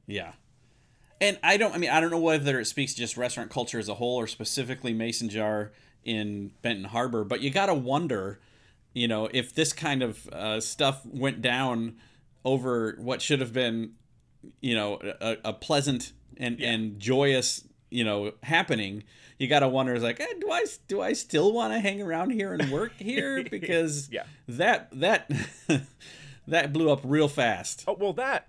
[0.07, 0.33] Yeah.
[1.21, 3.79] And I don't I mean I don't know whether it speaks to just restaurant culture
[3.79, 5.71] as a whole or specifically Mason Jar
[6.03, 8.39] in Benton Harbor, but you got to wonder,
[8.93, 11.95] you know, if this kind of uh, stuff went down
[12.43, 13.93] over what should have been,
[14.59, 19.03] you know, a, a pleasant and and joyous, you know, happening.
[19.39, 22.01] You got to wonder, is like, eh, do I do I still want to hang
[22.01, 24.23] around here and work here because Yeah.
[24.49, 25.31] that that
[26.47, 27.83] that blew up real fast.
[27.87, 28.47] Oh well, that.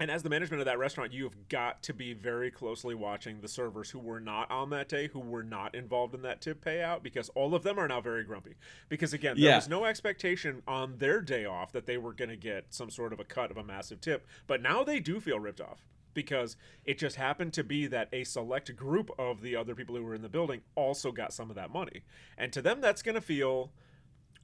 [0.00, 3.40] And as the management of that restaurant, you have got to be very closely watching
[3.40, 6.64] the servers who were not on that day, who were not involved in that tip
[6.64, 8.56] payout, because all of them are now very grumpy.
[8.88, 9.56] Because again, there Yeah.
[9.56, 13.12] was no expectation on their day off that they were going to get some sort
[13.12, 16.56] of a cut of a massive tip, but now they do feel ripped off because
[16.84, 20.14] it just happened to be that a select group of the other people who were
[20.14, 22.02] in the building also got some of that money,
[22.36, 23.70] and to them, that's going to feel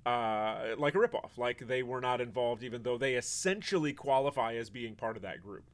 [0.07, 1.37] uh, like a ripoff.
[1.37, 5.43] Like they were not involved, even though they essentially qualify as being part of that
[5.43, 5.65] group.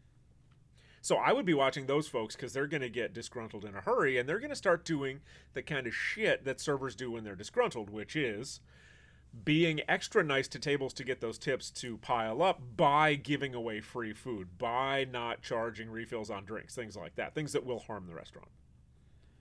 [1.01, 3.81] So I would be watching those folks because they're going to get disgruntled in a
[3.81, 5.21] hurry, and they're going to start doing
[5.55, 8.61] the kind of shit that servers do when they're disgruntled, which is
[9.45, 13.81] being extra nice to tables to get those tips to pile up by giving away
[13.81, 18.07] free food, by not charging refills on drinks, things like that, things that will harm
[18.09, 18.49] the restaurant.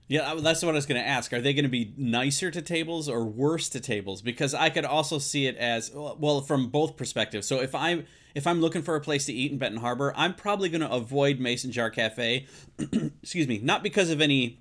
[0.08, 1.32] Yeah, that's what I was going to ask.
[1.32, 4.22] Are they going to be nicer to tables or worse to tables?
[4.22, 7.46] Because I could also see it as well from both perspectives.
[7.46, 10.34] So if I'm if I'm looking for a place to eat in Benton Harbor, I'm
[10.34, 12.46] probably going to avoid Mason Jar Cafe.
[13.22, 14.60] Excuse me, not because of any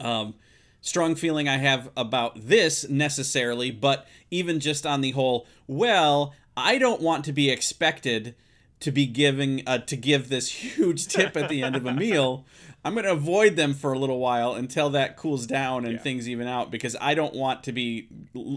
[0.00, 0.34] um,
[0.80, 5.46] strong feeling I have about this necessarily, but even just on the whole.
[5.66, 8.34] Well, I don't want to be expected
[8.80, 12.46] to be giving uh, to give this huge tip at the end of a meal.
[12.84, 16.00] I'm going to avoid them for a little while until that cools down and Yeah.
[16.00, 18.08] things even out because I don't want to be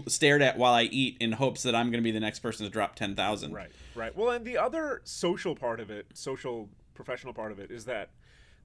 [0.08, 2.64] stared at while I eat in hopes that I'm going to be the next person
[2.64, 3.52] to drop 10,000.
[3.52, 4.16] Right, right.
[4.16, 8.10] Well, and the other social part of it, social professional part of it, is that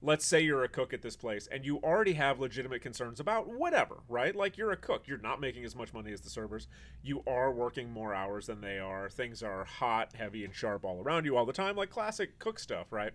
[0.02, 3.46] let's say you're a cook at this place and you already have legitimate concerns about
[3.46, 4.34] whatever, right?
[4.34, 6.68] Like you're a cook, you're not making as much money as the servers,
[7.02, 11.02] you are working more hours than they are, things are hot, heavy, and sharp all
[11.02, 13.12] around you all the time, like classic cook stuff, right?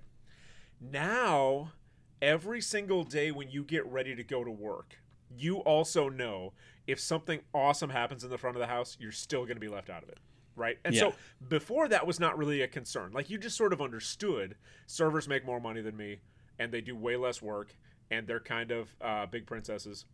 [0.79, 1.71] Now,
[2.21, 4.97] every single day when you get ready to go to work,
[5.35, 6.53] you also know
[6.87, 9.67] if something awesome happens in the front of the house, you're still going to be
[9.67, 10.19] left out of it.
[10.55, 10.77] Right.
[10.85, 11.01] And Yeah.
[11.01, 11.13] so
[11.49, 13.11] before that was not really a concern.
[13.11, 14.55] Like you just sort of understood
[14.87, 16.19] servers make more money than me
[16.59, 17.75] and they do way less work
[18.09, 20.05] and they're kind of uh, big princesses.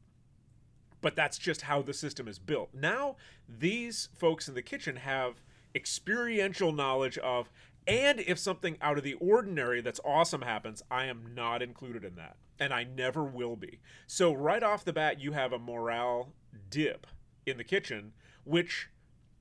[1.01, 2.69] But that's just how the system is built.
[2.73, 5.41] Now, these folks in the kitchen have
[5.75, 7.51] experiential knowledge of,
[7.87, 12.15] and if something out of the ordinary that's awesome happens, I am not included in
[12.15, 12.37] that.
[12.59, 13.79] And I never will be.
[14.05, 16.33] So, right off the bat, you have a morale
[16.69, 17.07] dip
[17.45, 18.13] in the kitchen,
[18.43, 18.89] which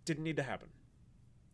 [0.06, 0.68] didn't need to happen.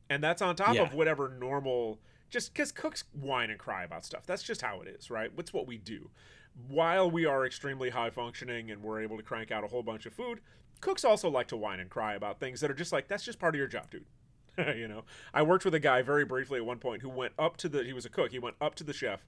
[0.08, 0.82] And that's on top Yeah.
[0.82, 4.24] of whatever normal, just because cooks whine and cry about stuff.
[4.26, 5.32] That's just how it is, right?
[5.36, 6.10] It's what we do.
[6.68, 10.06] While we are extremely high functioning and we're able to crank out a whole bunch
[10.06, 10.40] of food,
[10.80, 13.40] cooks also like to whine and cry about things that are just like, that's just
[13.40, 14.06] part of your job, dude.
[14.76, 17.56] you know, I worked with a guy very briefly at one point who went up
[17.58, 19.24] to the, he was a cook, he went up to the chef,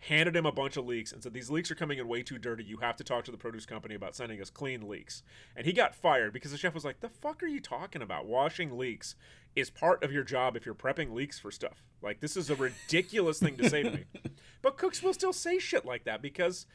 [0.00, 2.38] handed him a bunch of leeks and said, These leeks are coming in way too
[2.38, 2.64] dirty.
[2.64, 5.22] You have to talk to the produce company about sending us clean leeks.
[5.56, 8.26] And he got fired because the chef was like, The fuck are you talking about?
[8.26, 9.16] Washing leeks
[9.56, 11.82] is part of your job if you're prepping leeks for stuff.
[12.00, 14.04] Like, this is a ridiculous thing to say to me.
[14.60, 16.66] But cooks will still say shit like that because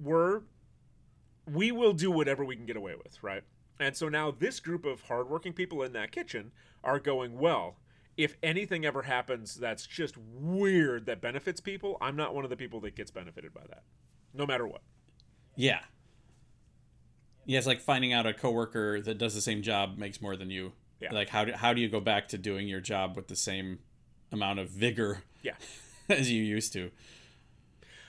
[0.00, 0.42] we're,
[1.50, 3.42] we will do whatever we can get away with, right?
[3.78, 7.76] And so now this group of hardworking people in that kitchen are going, Well,
[8.16, 12.56] if anything ever happens that's just weird that benefits people, I'm not one of the
[12.56, 13.82] people that gets benefited by that,
[14.32, 14.82] no matter what.
[15.54, 15.80] Yeah.
[17.44, 20.50] Yeah, it's like finding out a coworker that does the same job makes more than
[20.50, 20.72] you.
[21.00, 21.12] Yeah.
[21.12, 23.80] Like how do how do you go back to doing your job with the same
[24.32, 25.54] amount of vigor Yeah.
[26.08, 26.90] as you used to?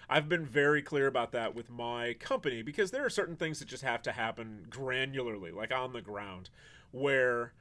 [0.10, 3.68] I've been very clear about that with my company because there are certain things that
[3.68, 6.50] just have to happen granularly, like on the ground,
[6.92, 7.54] where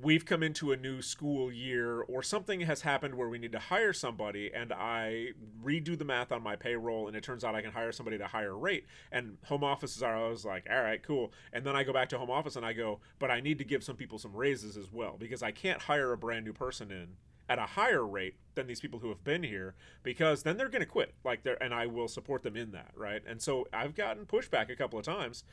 [0.00, 3.58] we've come into a new school year or something has happened where we need to
[3.58, 5.28] hire somebody and I
[5.62, 8.22] redo the math on my payroll and it turns out I can hire somebody at
[8.22, 8.86] a higher rate.
[9.10, 11.30] And home offices are always like all right cool.
[11.52, 13.64] And then I go back to home office and I go but I need to
[13.64, 16.90] give some people some raises as well because I can't hire a brand new person
[16.90, 17.08] in
[17.48, 20.80] at a higher rate than these people who have been here because then they're going
[20.80, 21.14] to quit.
[21.24, 23.22] Like they're and I will support them in that right?
[23.26, 25.44] And so I've gotten pushback a couple of times.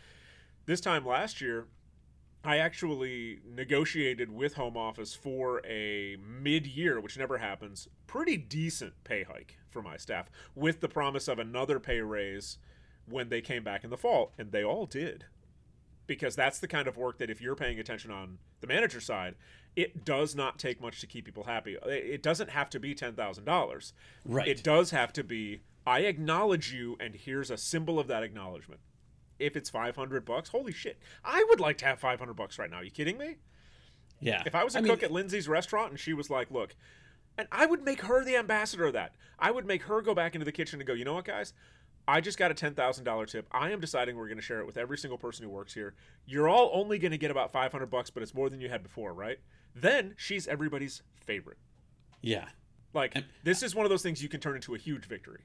[0.65, 1.67] This time last year
[2.43, 9.23] I actually negotiated with home office for a mid-year which never happens pretty decent pay
[9.23, 12.58] hike for my staff with the promise of another pay raise
[13.08, 15.25] when they came back in the fall and they all did.
[16.08, 19.36] Because that's the kind of work that if you're paying attention on the manager side
[19.75, 23.93] it does not take much to keep people happy it doesn't have to be $10,000
[24.25, 24.47] Right.
[24.47, 28.82] it does have to be I acknowledge you and here's a symbol of that acknowledgement
[29.39, 32.82] if it's 500 bucks holy shit I would like to have 500 bucks right now
[32.82, 33.38] you kidding me
[34.19, 34.43] Yeah.
[34.45, 36.75] if I was a I mean, cook at Lindsay's restaurant and she was like, look,
[37.38, 39.15] and I would make her the ambassador of that.
[39.39, 41.53] I would make her go back into the kitchen and go, you know what, guys?
[42.05, 43.47] I just got a $10,000 tip.
[43.51, 45.93] I am deciding we're going to share it with every single person who works here.
[46.25, 48.84] You're all only going to get about 500 bucks, but it's more than you had
[48.84, 49.39] before, right?
[49.75, 51.58] Then she's everybody's favorite.
[52.21, 52.45] Yeah.
[52.93, 55.41] Like, this is one of those things you can turn into a huge victory.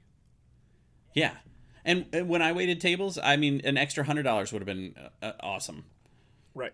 [1.13, 1.31] Yeah.
[1.85, 4.95] And, and when I waited tables, I mean, an extra hundred dollars would have been
[5.21, 5.85] uh, uh, awesome.
[6.55, 6.73] Right.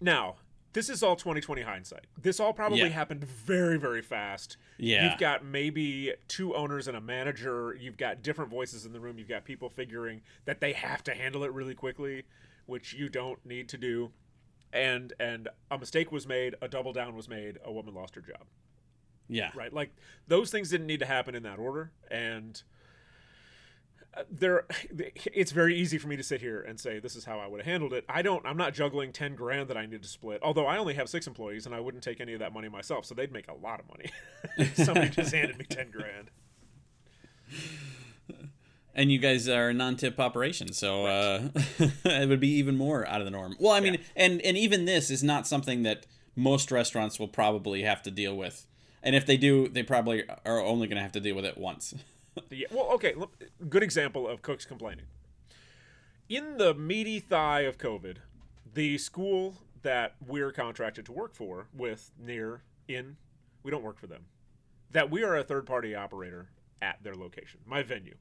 [0.00, 0.36] Now,
[0.72, 2.06] this is all 2020 hindsight.
[2.20, 2.88] This all probably Yeah.
[2.88, 4.56] happened very, very fast.
[4.78, 5.08] Yeah.
[5.10, 7.76] You've got maybe two owners and a manager.
[7.78, 9.18] You've got different voices in the room.
[9.18, 12.24] You've got people figuring that they have to handle it really quickly,
[12.66, 14.10] which you don't need to do.
[14.72, 18.20] And and a mistake was made, a double down was made, a woman lost her
[18.20, 18.44] job.
[19.28, 19.50] Yeah.
[19.54, 19.72] Right?
[19.72, 19.90] Like
[20.28, 22.62] those things didn't need to happen in that order and
[24.12, 24.66] uh, there
[25.32, 27.60] it's very easy for me to sit here and say this is how I would
[27.60, 28.04] have handled it.
[28.08, 30.40] I don't I'm not juggling 10 grand that I need to split.
[30.42, 33.04] Although I only have 6 employees and I wouldn't take any of that money myself,
[33.04, 34.70] so they'd make a lot of money.
[34.74, 36.30] Somebody just handed me 10 grand.
[39.00, 41.48] And you guys are a non-tip operation, so uh,
[42.04, 43.56] it would be even more out of the norm.
[43.58, 44.00] Well, I mean, Yeah.
[44.16, 46.04] and and even this is not something that
[46.36, 48.66] most restaurants will probably have to deal with.
[49.02, 51.56] And if they do, they probably are only going to have to deal with it
[51.56, 51.94] once.
[52.50, 53.32] Yeah, well, okay, look,
[53.68, 55.06] good example of cooks complaining.
[56.28, 58.18] In the meaty thigh of COVID,
[58.72, 63.16] the school that we're contracted to work for with near in,
[63.64, 64.26] we don't work for them,
[64.92, 68.14] that we are a third party operator at their location, my venue,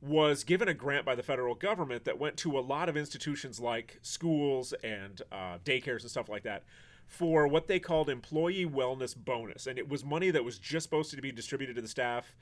[0.00, 3.58] was given a grant by the federal government that went to a lot of institutions
[3.58, 6.64] like schools and uh, daycares and stuff like that
[7.06, 9.66] for what they called employee wellness bonus.
[9.66, 12.34] And it was money that was just supposed to be distributed to the staff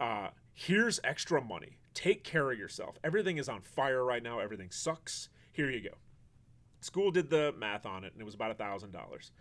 [0.00, 1.78] uh, here's extra money.
[1.94, 2.98] Take care of yourself.
[3.02, 4.38] Everything is on fire right now.
[4.38, 5.28] Everything sucks.
[5.52, 5.96] Here you go.
[6.80, 9.32] School did the math on it, and it was about a thousand dollars.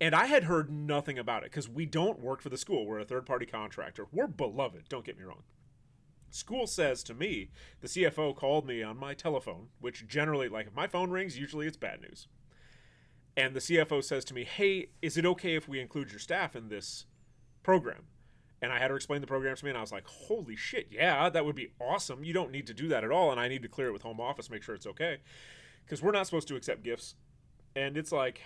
[0.00, 2.86] And I had heard nothing about it because we don't work for the school.
[2.86, 4.06] We're a third party contractor.
[4.12, 4.88] We're beloved.
[4.88, 5.42] Don't get me wrong.
[6.36, 10.74] School says to me, the CFO called me on my telephone, which generally, like, if
[10.74, 12.28] my phone rings, usually it's bad news.
[13.36, 16.54] And the CFO says to me, Hey, is it okay if we include your staff
[16.54, 17.06] in this
[17.62, 18.04] program?
[18.62, 20.88] And I had her explain the program to me, and I was like, holy shit,
[20.90, 22.24] yeah, that would be awesome.
[22.24, 23.30] You don't need to do that at all.
[23.30, 25.18] And I need to clear it with home office, make sure it's okay.
[25.84, 27.16] Because we're not supposed to accept gifts.
[27.74, 28.40] And it's like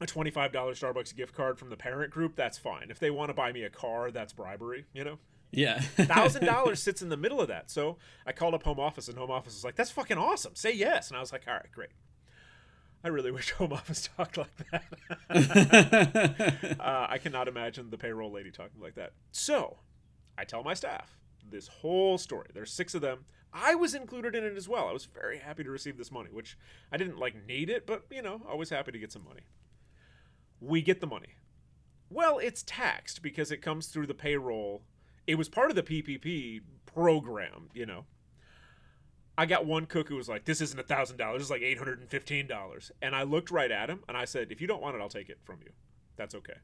[0.00, 2.90] a $25 Starbucks gift card from the parent group, that's fine.
[2.90, 5.18] If they want to buy me a car, that's bribery, you know?
[5.50, 5.80] Yeah.
[5.80, 7.70] thousand dollars sits in the middle of that.
[7.70, 10.54] So I called up home office, and home office was like, "That's fucking awesome.
[10.54, 11.90] Say yes." And I was like, "All right, great."
[13.04, 14.84] I really wish home office talked like that.
[16.80, 19.12] uh, I cannot imagine the payroll lady talking like that.
[19.30, 19.78] So
[20.36, 21.16] I tell my staff
[21.50, 22.48] this whole story.
[22.52, 23.24] There's six of them.
[23.52, 24.88] I was included in it as well.
[24.88, 26.58] I was very happy to receive this money, which
[26.92, 29.42] I didn't like need it, but you know, always happy to get some money.
[30.60, 31.34] We get the money.
[32.10, 34.82] Well, it's taxed because it comes through the payroll.
[35.28, 38.06] It was part of the PPP program, you know.
[39.36, 41.42] I got one cook who was like, "This isn't a thousand dollars.
[41.42, 44.24] It's like eight hundred and fifteen dollars." And I looked right at him and I
[44.24, 45.70] said, "If you don't want it, I'll take it from you.
[46.16, 46.56] That's okay."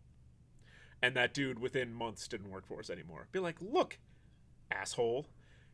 [1.03, 3.29] And that dude, within months, didn't work for us anymore.
[3.31, 3.99] Be like, "Look,
[4.73, 5.27] asshole,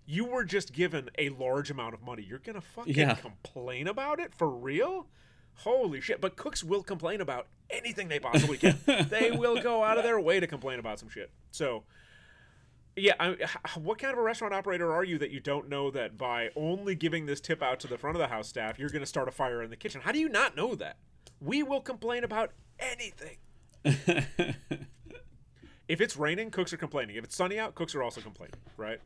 [0.04, 2.22] you were just given a large amount of money.
[2.22, 3.14] You're gonna fucking Yeah.
[3.14, 5.08] complain about it for real?
[5.54, 6.20] Holy shit!
[6.20, 8.78] But cooks will complain about anything they possibly can.
[9.08, 11.30] they will go out of their way to complain about some shit.
[11.52, 11.84] So,
[12.96, 13.36] yeah, I,
[13.78, 16.94] what kind of a restaurant operator are you that you don't know that by only
[16.94, 19.28] giving this tip out to the front of the house staff, you're going to start
[19.28, 20.00] a fire in the kitchen?
[20.02, 20.96] How do you not know that?
[21.40, 23.36] We will complain about anything.
[25.88, 27.16] if it's raining, cooks are complaining.
[27.16, 29.00] If it's sunny out, cooks are also complaining, right?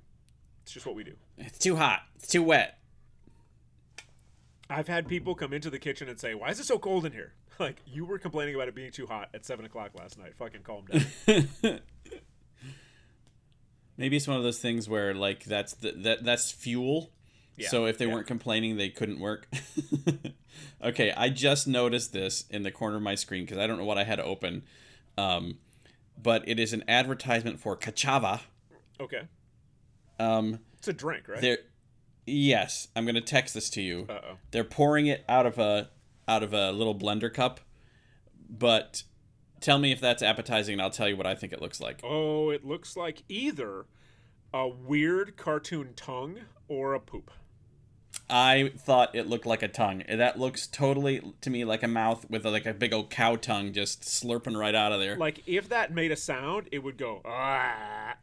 [0.62, 1.14] It's just what we do.
[1.38, 2.02] It's too hot.
[2.16, 2.78] It's too wet.
[4.70, 7.12] I've had people come into the kitchen and say, "Why is it so cold in
[7.12, 10.34] here?" Like you were complaining about it being too hot at seven o'clock last night.
[10.34, 11.04] Fucking calm down.
[13.96, 17.10] Maybe it's one of those things where like that's the, that that's fuel.
[17.56, 18.14] Yeah, so if they yeah.
[18.14, 19.46] weren't complaining, they couldn't work.
[20.82, 23.84] okay, I just noticed this in the corner of my screen because I don't know
[23.84, 24.62] what I had open,
[25.16, 25.58] um,
[26.20, 28.40] but it is an advertisement for Ka'Chava.
[29.00, 29.22] okay,
[30.18, 31.58] Um, it's a drink, right?
[32.26, 34.06] yes, I'm gonna text this to you.
[34.08, 34.36] Uh oh.
[34.50, 35.90] They're pouring it out of a
[36.26, 37.60] out of a little blender cup,
[38.48, 39.04] but
[39.64, 42.00] tell me if that's appetizing, and I'll tell you what I think it looks like.
[42.04, 43.86] Oh, it looks like either
[44.52, 47.30] a weird cartoon tongue or a poop.
[48.28, 50.02] I thought it looked like a tongue.
[50.08, 53.72] That looks totally to me like a mouth with like a big old cow tongue
[53.72, 55.16] just slurping right out of there.
[55.16, 58.14] Like if that made a sound, it would go ah.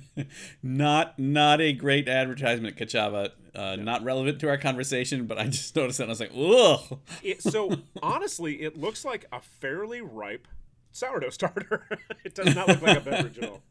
[0.64, 3.32] not not a great advertisement, Ka'Chava.
[3.56, 6.32] Uh, Not relevant to our conversation, but I just noticed that and I was like,
[6.36, 7.00] ugh.
[7.22, 10.48] It, so honestly, it looks like a fairly ripe
[10.92, 11.88] sourdough starter.
[12.26, 13.62] it does not look like a beverage at all.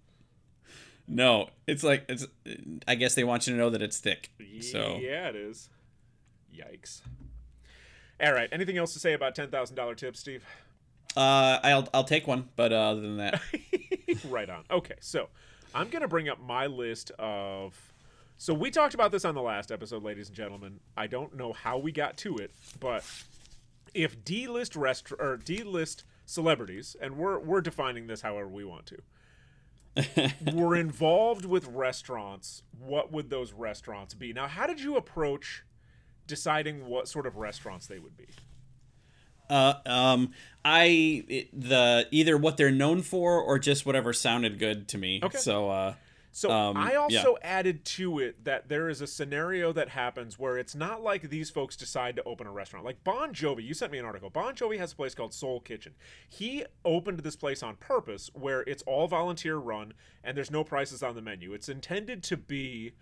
[1.08, 2.26] No, it's like it's.
[2.87, 4.30] I guess they want you to know that it's thick.
[4.61, 5.68] So yeah, it is.
[6.54, 7.00] Yikes.
[8.22, 8.48] All right.
[8.52, 10.44] Anything else to say about ten thousand dollar tips, Steve?
[11.16, 13.40] uh, I'll I'll take one, but uh, other than that,
[14.28, 14.64] right on.
[14.70, 15.28] Okay, so
[15.74, 17.92] I'm gonna bring up my list of.
[18.38, 20.80] So we talked about this on the last episode, ladies and gentlemen.
[20.96, 23.04] I don't know how we got to it, but
[23.94, 30.32] if D-list rest or D-list celebrities, and we're we're defining this however we want to,
[30.52, 34.32] were involved with restaurants, what would those restaurants be?
[34.32, 35.64] Now, how did you approach
[36.26, 38.28] deciding what sort of restaurants they would be?
[39.52, 40.30] Uh, um,
[40.64, 45.20] I it, the either what they're known for or just whatever sounded good to me.
[45.22, 45.38] Okay.
[45.38, 45.94] So uh,
[46.34, 46.98] So Um, I yeah.
[46.98, 51.28] also added to it that there is a scenario that happens where it's not like
[51.28, 52.86] these folks decide to open a restaurant.
[52.86, 54.30] Like Bon Jovi, you sent me an article.
[54.30, 55.92] Bon Jovi has a place called Soul Kitchen.
[56.28, 59.92] He opened this place on purpose where it's all volunteer run
[60.24, 61.52] and there's no prices on the menu.
[61.52, 62.92] It's intended to be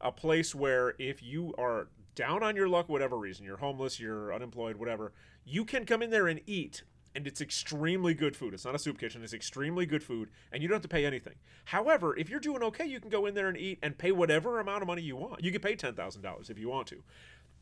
[0.00, 4.34] a place where if you are down on your luck, whatever reason, you're homeless, you're
[4.34, 5.12] unemployed, whatever,
[5.44, 6.82] you can come in there and eat
[7.16, 8.52] and it's extremely good food.
[8.52, 11.06] It's not a soup kitchen, it's extremely good food, and you don't have to pay
[11.06, 11.36] anything.
[11.64, 14.60] However, if you're doing okay, you can go in there and eat and pay whatever
[14.60, 15.42] amount of money you want.
[15.42, 17.02] You can pay $10,000 if you want to.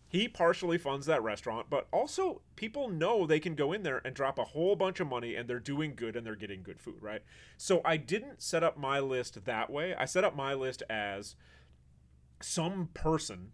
[0.08, 4.12] He partially funds that restaurant, but also people know they can go in there and
[4.14, 7.00] drop a whole bunch of money and they're doing good and they're getting good food,
[7.00, 7.22] right?
[7.56, 9.94] So I didn't set up my list that way.
[9.94, 11.36] I set up my list as
[12.40, 13.52] some person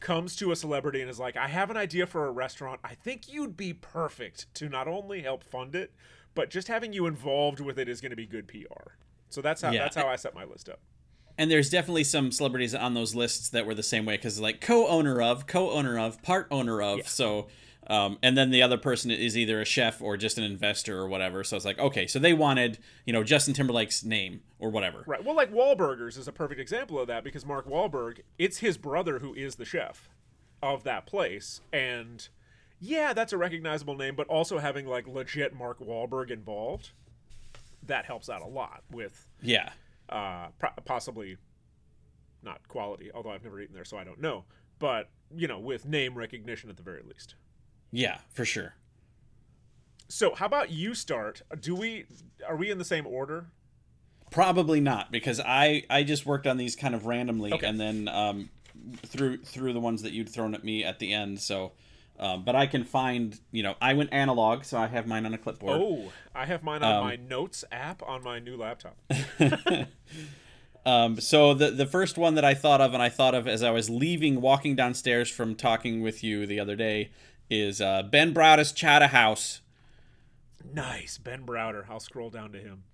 [0.00, 2.80] comes to a celebrity and is like, I have an idea for a restaurant.
[2.84, 5.92] I think you'd be perfect to not only help fund it,
[6.34, 8.92] but just having you involved with it is going to be good PR.
[9.30, 9.80] So that's how Yeah.
[9.84, 10.80] that's how I set my list up.
[11.38, 14.60] and there's definitely some celebrities on those lists that were the same way because like
[14.62, 17.06] co-owner of, co-owner of, part owner of.
[17.08, 17.48] So,
[17.88, 21.08] um, and then the other person is either a chef or just an investor or
[21.08, 21.44] whatever.
[21.44, 25.04] So it's like okay, so they wanted you know Justin Timberlake's name or whatever.
[25.06, 25.24] Right.
[25.24, 29.18] Well, like Wahlburgers is a perfect example of that because Mark Wahlberg, it's his brother
[29.20, 30.08] who is the chef
[30.62, 32.28] of that place, and
[32.80, 34.16] yeah, that's a recognizable name.
[34.16, 36.90] But also having like legit Mark Wahlberg involved,
[37.82, 39.70] that helps out a lot with Yeah.
[40.08, 41.36] uh, pro- possibly
[42.42, 44.44] not quality, although I've never eaten there, so I don't know.
[44.78, 47.34] But you know, with name recognition at the very least.
[47.96, 48.74] Yeah, for sure.
[50.08, 51.40] So, how about you start?
[51.58, 52.04] Do we
[52.46, 53.46] are we in the same order?
[54.30, 57.66] Probably not because I I just worked on these kind of randomly Okay.
[57.66, 58.50] and then um
[59.06, 61.40] through through the ones that you'd thrown at me at the end.
[61.40, 61.72] So,
[62.18, 65.32] um, but I can find you know I went analog, so I have mine on
[65.32, 65.80] a clipboard.
[65.80, 68.98] Oh, I have mine on Um, my notes app on my new laptop.
[70.84, 73.64] Um, so the the first one that I thought of, and I thought of as
[73.64, 77.10] I was leaving, walking downstairs from talking with you the other day,
[77.50, 79.60] is uh, Ben Browder's Chowder House.
[80.72, 81.84] Nice, Ben Browder.
[81.88, 82.84] I'll scroll down to him.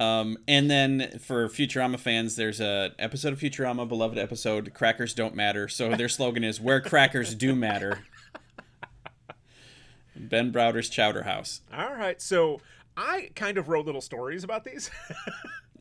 [0.00, 5.34] Um, and then for Futurama fans, there's a episode of Futurama, beloved episode, "Crackers Don't
[5.34, 8.04] Matter." So their slogan is "Where crackers do matter."
[10.16, 11.62] Ben Browder's Chowder House.
[11.72, 12.60] All right, so
[12.96, 14.90] I kind of wrote little stories about these.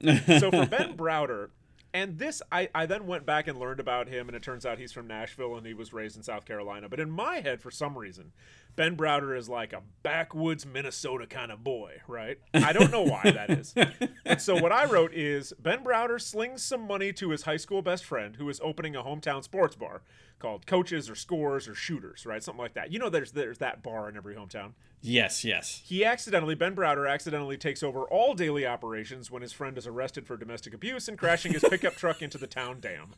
[0.25, 1.49] so for Ben Browder,
[1.97, 4.77] And this, I, I then went back and learned about him, and it turns out
[4.77, 6.87] he's from Nashville and he was raised in South Carolina.
[6.87, 8.33] But in my head, for some reason,
[8.75, 12.37] Ben Browder is like a backwoods Minnesota kind of boy, right?
[12.53, 13.73] I don't know why that is.
[14.25, 17.81] And so what I wrote is Ben Browder slings some money to his high school
[17.81, 20.01] best friend who is opening a hometown sports bar
[20.39, 22.43] called Coaches or Scores or Shooters, right?
[22.43, 22.91] Something like that.
[22.91, 24.73] You know, there's there's that bar in every hometown.
[25.01, 25.81] Yes, yes.
[25.85, 30.25] He accidentally, Ben Browder accidentally takes over all daily operations when his friend is arrested
[30.25, 33.13] for domestic abuse and crashing his pickup truck into the town dam.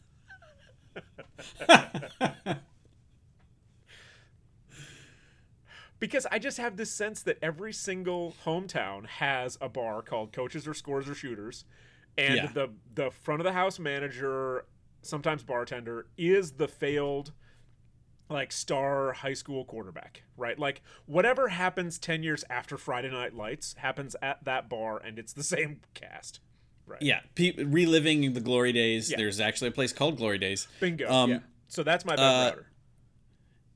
[6.00, 10.68] because I just have this sense that every single hometown has a bar called Coaches
[10.68, 11.66] or Scores or Shooters,
[12.18, 12.48] and Yeah.
[12.48, 14.66] the the front of the house manager,
[15.02, 17.32] sometimes bartender, is the failed
[18.30, 20.58] like star high school quarterback, right?
[20.60, 25.34] Like whatever happens 10 years after Friday Night Lights happens at that bar and it's
[25.34, 26.40] the same cast.
[26.86, 27.02] Right.
[27.02, 29.12] Yeah, pe- reliving the glory days.
[29.12, 29.18] Yeah.
[29.18, 30.68] There's actually a place called Glory Days.
[30.80, 31.08] Bingo.
[31.12, 31.40] Um, yeah.
[31.68, 32.56] So that's my Ben uh.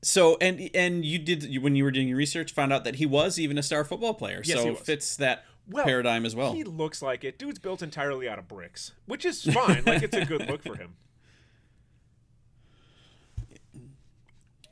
[0.02, 3.06] So and and you did when you were doing your research found out that he
[3.06, 4.42] was even a star football player.
[4.44, 4.80] Yes, so he was.
[4.80, 6.52] fits that Well, paradigm as well.
[6.52, 7.38] He looks like it.
[7.38, 9.84] Dude's built entirely out of bricks, which is fine.
[9.86, 10.96] like it's a good look for him.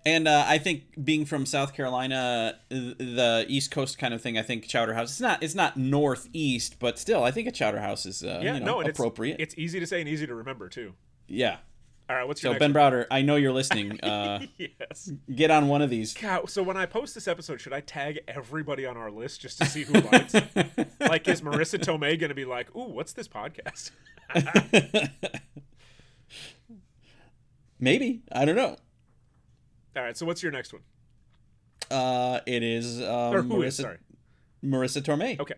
[0.05, 4.43] And uh, I think being from South Carolina, the East Coast kind of thing, I
[4.43, 5.11] think Chowder House.
[5.11, 8.55] It's not it's not northeast, but still, I think a Chowder House is uh, Yeah,
[8.55, 9.37] you know, no, appropriate.
[9.39, 10.95] It's, it's easy to say and easy to remember too.
[11.29, 11.59] yeah.
[12.11, 12.75] All right, what's your So Ben?
[12.75, 13.99] Browder, I know you're listening.
[14.03, 15.11] Uh, Yes.
[15.35, 16.13] get on one of these.
[16.15, 19.57] God, so when I post this episode, should I tag everybody on our list just
[19.59, 20.45] to see who likes it?
[21.01, 23.93] like, is Marisa Tomei going to be like, "Ooh, what's this podcast?"
[27.81, 28.77] Maybe I don't know.
[29.97, 30.83] All right, so what's your next one?
[31.91, 33.77] Uh, it is um, Or who Marisa is?
[33.77, 33.99] Sorry.
[34.65, 35.39] Marisa Tomei.
[35.39, 35.55] Okay.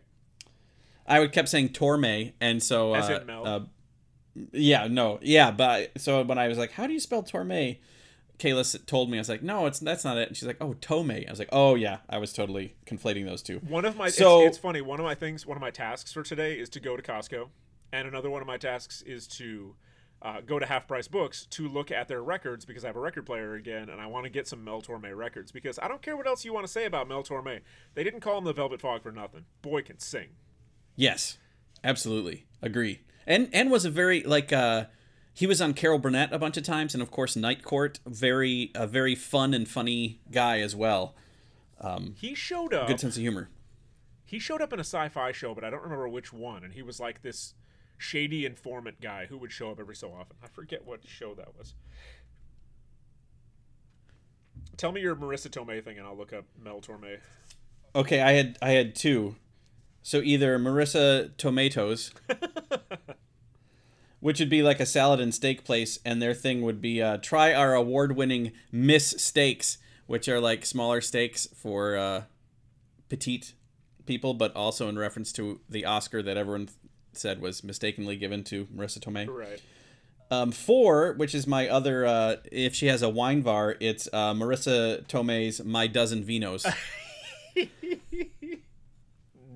[1.07, 3.61] I would kept saying Torme, and so uh, uh,
[4.53, 7.79] yeah, no, yeah, but so when I was like, "How do you spell Torme?"
[8.39, 10.75] Kayla told me I was like, "No, it's that's not it." And she's like, "Oh,
[10.81, 13.59] Tome." I was like, "Oh yeah," I was totally conflating those two.
[13.59, 14.81] One of my So- it's, it's funny.
[14.81, 17.49] One of my things, one of my tasks for today is to go to Costco,
[17.93, 19.77] and another one of my tasks is to
[20.25, 23.01] uh, go to Half Price Books to look at their records because I have a
[23.01, 26.01] record player again, and I want to get some Mel Torme records because I don't
[26.03, 27.61] care what else you want to say about Mel Torme.
[27.95, 29.45] They didn't call him the Velvet Fog for nothing.
[29.63, 30.29] Boy can sing.
[30.97, 31.37] Yes,
[31.85, 33.03] absolutely agree.
[33.27, 34.87] And and was a very like uh,
[35.35, 38.01] he was on Carol Burnett a bunch of times, and of course Night Court.
[38.07, 41.15] Very a very fun and funny guy as well.
[41.81, 42.87] Um, He showed up.
[42.87, 43.51] Good sense of humor.
[44.25, 46.65] he showed up in a sci-fi show, but I don't remember which one.
[46.65, 47.55] And he was like this
[47.99, 50.37] shady informant guy who would show up every so often.
[50.43, 51.75] I forget what show that was.
[54.77, 57.19] Tell me your Marisa Tomei thing, and I'll look up Mel Torme.
[57.95, 59.37] Okay, I had I had two.
[60.03, 62.13] So either Marisa Tomatoes,
[64.21, 67.19] which would be like a salad and steak place, and their thing would be uh,
[67.19, 72.23] try our award-winning Miss Steaks, which are like smaller steaks for uh,
[73.09, 73.55] petite
[74.07, 76.69] people, but also in reference to the Oscar that everyone
[77.17, 79.29] said was mistakenly given to Marisa Tomei.
[79.29, 79.61] Right.
[80.31, 84.33] Um, four, which is my other, uh, if she has a wine bar, it's uh,
[84.33, 86.67] Marisa Tomei's My Dozen Vinos.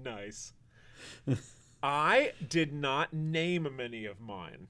[0.05, 0.53] Nice.
[1.83, 4.69] I did not name many of mine,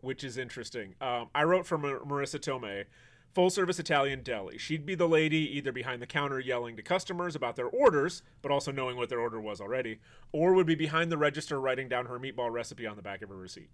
[0.00, 0.94] which is interesting.
[1.00, 2.84] Um, I wrote for Mar- Marisa Tomei,
[3.34, 4.58] full service Italian deli.
[4.58, 8.50] She'd be the lady either behind the counter yelling to customers about their orders, but
[8.50, 9.98] also knowing what their order was already,
[10.32, 13.28] or would be behind the register writing down her meatball recipe on the back of
[13.28, 13.68] her receipt.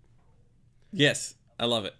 [0.93, 1.95] yes, I love it.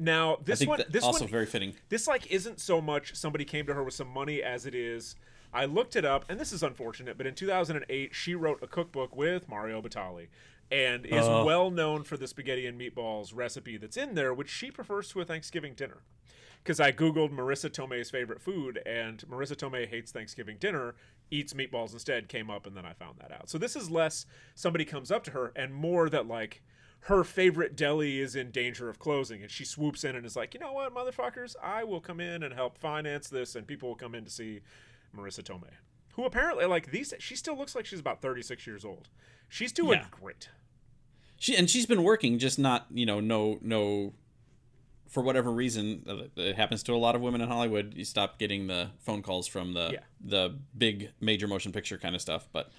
[0.00, 1.74] Now this one, this also one, very fitting.
[1.88, 5.16] this like isn't so much somebody came to her with some money as it is
[5.52, 9.16] I looked it up and this is unfortunate but in 2008 she wrote a cookbook
[9.16, 10.28] with Mario Batali
[10.70, 11.44] and is Oh.
[11.44, 15.20] well known for the spaghetti and meatballs recipe that's in there which she prefers to
[15.20, 15.98] a Thanksgiving dinner
[16.62, 20.94] because I googled Marisa Tomei's favorite food and Marisa Tomei hates Thanksgiving dinner
[21.30, 24.26] eats meatballs instead came up and then I found that out so this is less
[24.54, 26.62] somebody comes up to her and more that like
[27.02, 30.52] her favorite deli is in danger of closing and she swoops in and is like
[30.54, 33.96] you know what motherfuckers i will come in and help finance this and people will
[33.96, 34.60] come in to see
[35.16, 35.70] marisa tomei
[36.14, 39.08] who apparently like these she still looks like she's about 36 years old
[39.48, 40.06] she's doing Yeah.
[40.10, 40.48] great
[41.38, 44.12] She and she's been working, just not you know no no.
[45.08, 47.94] For whatever reason, uh, it happens to a lot of women in Hollywood.
[47.96, 50.00] You stop getting the phone calls from the Yeah.
[50.20, 52.48] the big major motion picture kind of stuff.
[52.52, 52.70] But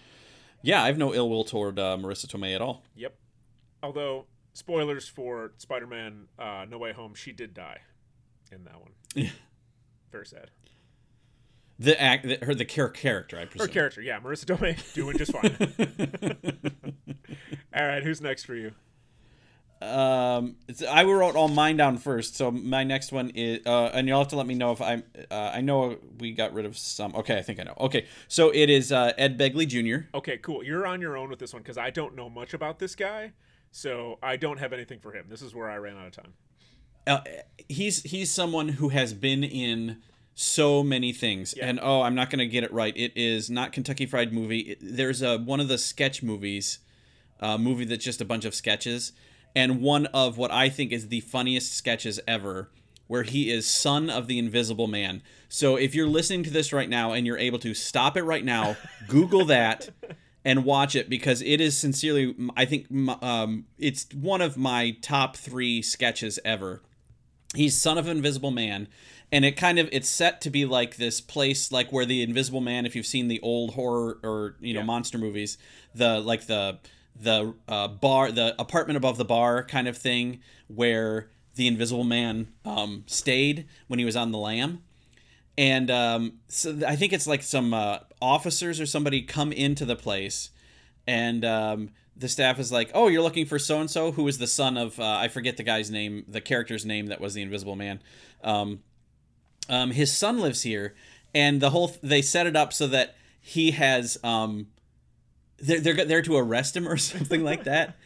[0.62, 2.84] yeah, I have no ill will toward uh, Marisa Tomei at all.
[2.96, 3.16] yep
[3.82, 7.78] although spoilers for spider-man uh, no way home she did die
[8.52, 9.30] in that one Yeah.
[10.12, 10.52] very sad
[11.80, 15.32] The act, the, her the char- character, I her character yeah marisa tomei doing just
[15.32, 15.56] fine
[17.74, 18.74] all right who's next for you
[19.82, 24.08] Um, it's- I wrote all mine down first, so my next one is, uh, and
[24.08, 25.04] you'll have to let me know if I'm.
[25.32, 27.16] Uh, I know we got rid of some.
[27.16, 27.76] Okay, I think I know.
[27.80, 30.08] Okay, so it is uh, Ed Begley Jr.
[30.18, 30.64] Okay, cool.
[30.64, 33.32] You're on your own with this one because I don't know much about this guy,
[33.72, 35.28] so I don't have anything for him.
[35.30, 36.34] This is where I ran out of time.
[37.08, 37.22] Uh,
[37.70, 40.02] he's he's someone who has been in
[40.36, 41.68] so many things, Yeah.
[41.68, 42.96] and oh, I'm not gonna get it right.
[42.98, 44.60] It is not Kentucky Fried Movie.
[44.60, 46.80] It, there's a one of the sketch movies,
[47.40, 49.14] a movie that's just a bunch of sketches,
[49.56, 52.70] and one of what I think is the funniest sketches ever,
[53.08, 55.22] where he is son of the Invisible Man.
[55.48, 58.46] So if you're listening to this right now and you're able to stop it right
[58.46, 58.78] now,
[59.08, 59.90] Google that.
[60.46, 62.88] And watch it because it is sincerely, I think,
[63.22, 66.82] um, it's one of my top three sketches ever
[67.56, 68.88] he's son of invisible man
[69.32, 72.62] and it kind of it's set to be like this place like where the invisible
[72.62, 74.86] man if you've seen the old horror or you know Yeah.
[74.86, 75.58] monster movies
[75.96, 76.78] the like the
[77.20, 82.48] the uh, bar the apartment above the bar kind of thing where the invisible man
[82.64, 84.82] um, stayed when he was on the lam
[85.60, 89.98] and um, so I think it's like some uh, officers or somebody come into the
[89.98, 90.52] place,
[91.06, 94.38] and um, the staff is like, "Oh, you're looking for so and so, who is
[94.38, 97.42] the son of uh, I forget the guy's name, the character's name that was the
[97.42, 98.02] Invisible Man.
[98.42, 98.80] Um,
[99.68, 100.96] um, his son lives here,
[101.36, 104.68] and the whole they set it up so that he has um,
[105.62, 107.98] they're they're there to arrest him or something like that.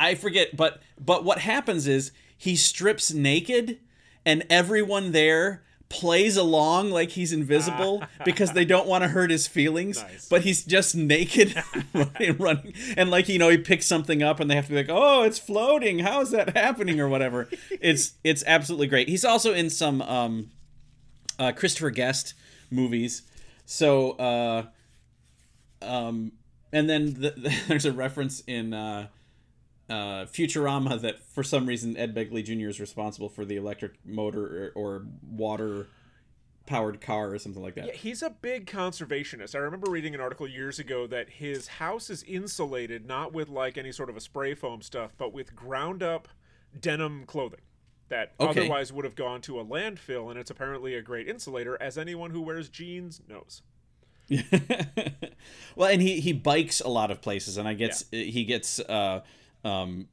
[0.00, 3.78] I forget, but but what happens is he strips naked,
[4.24, 9.48] and everyone there plays along like he's invisible because they don't want to hurt his
[9.48, 10.02] feelings.
[10.02, 10.28] Nice.
[10.28, 11.54] But he's just naked,
[11.94, 14.76] running, running, and like you know, he picks something up, and they have to be
[14.76, 16.00] like, "Oh, it's floating.
[16.00, 17.48] How is that happening?" or whatever.
[17.70, 19.08] It's it's absolutely great.
[19.08, 20.50] He's also in some um,
[21.38, 22.34] uh, Christopher Guest
[22.70, 23.22] movies.
[23.64, 24.66] So, uh,
[25.82, 26.32] um,
[26.72, 29.08] and then the, the, there's a reference in uh,
[29.88, 32.68] uh, Futurama that for some reason Ed Begley Jr.
[32.68, 35.88] is responsible for the electric motor or, or water
[36.66, 37.86] powered car or something like that.
[37.86, 39.54] Yeah, he's a big conservationist.
[39.54, 43.78] I remember reading an article years ago that his house is insulated not with like
[43.78, 46.28] any sort of a spray foam stuff, but with ground up
[46.78, 47.60] denim clothing
[48.10, 48.60] that Okay.
[48.60, 52.30] otherwise would have gone to a landfill and it's apparently a great insulator as anyone
[52.30, 53.62] who wears jeans knows.
[55.76, 59.22] well, and he he bikes a lot of places, and I gets he gets uh,
[59.64, 60.08] um,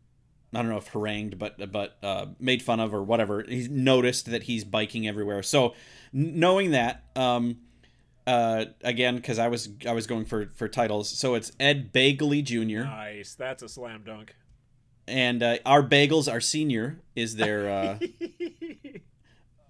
[0.54, 3.44] I don't know if harangued, but but uh, made fun of or whatever.
[3.44, 5.44] He's noticed that he's biking everywhere.
[5.44, 5.74] So
[6.14, 7.58] knowing that, um,
[8.26, 11.10] uh, again, because I was I was going for for titles.
[11.10, 12.84] So it's Ed Bagley Jr.
[12.84, 13.36] Nice.
[13.36, 14.34] That's a slam dunk.
[15.08, 18.00] and uh, our bagels our senior is their uh,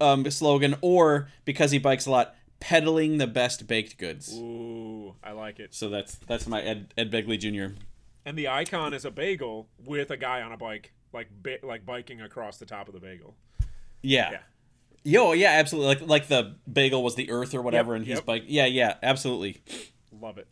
[0.00, 4.32] um, slogan, or because he bikes a lot, peddling the best baked goods.
[4.34, 5.74] Ooh, I like it.
[5.74, 7.74] So that's that's my Ed Ed Begley Jr.
[8.24, 11.86] And the icon is a bagel with a guy on a bike, like ba- like
[11.86, 13.36] biking across the top of the bagel.
[14.02, 14.30] Yeah.
[14.32, 14.38] Yeah.
[15.04, 15.94] Yo, yeah, absolutely.
[15.94, 18.26] Like like the bagel was the earth or whatever, Yep, and he's yep.
[18.26, 18.44] bike.
[18.46, 19.62] Yeah, yeah, absolutely.
[20.20, 20.48] Love it.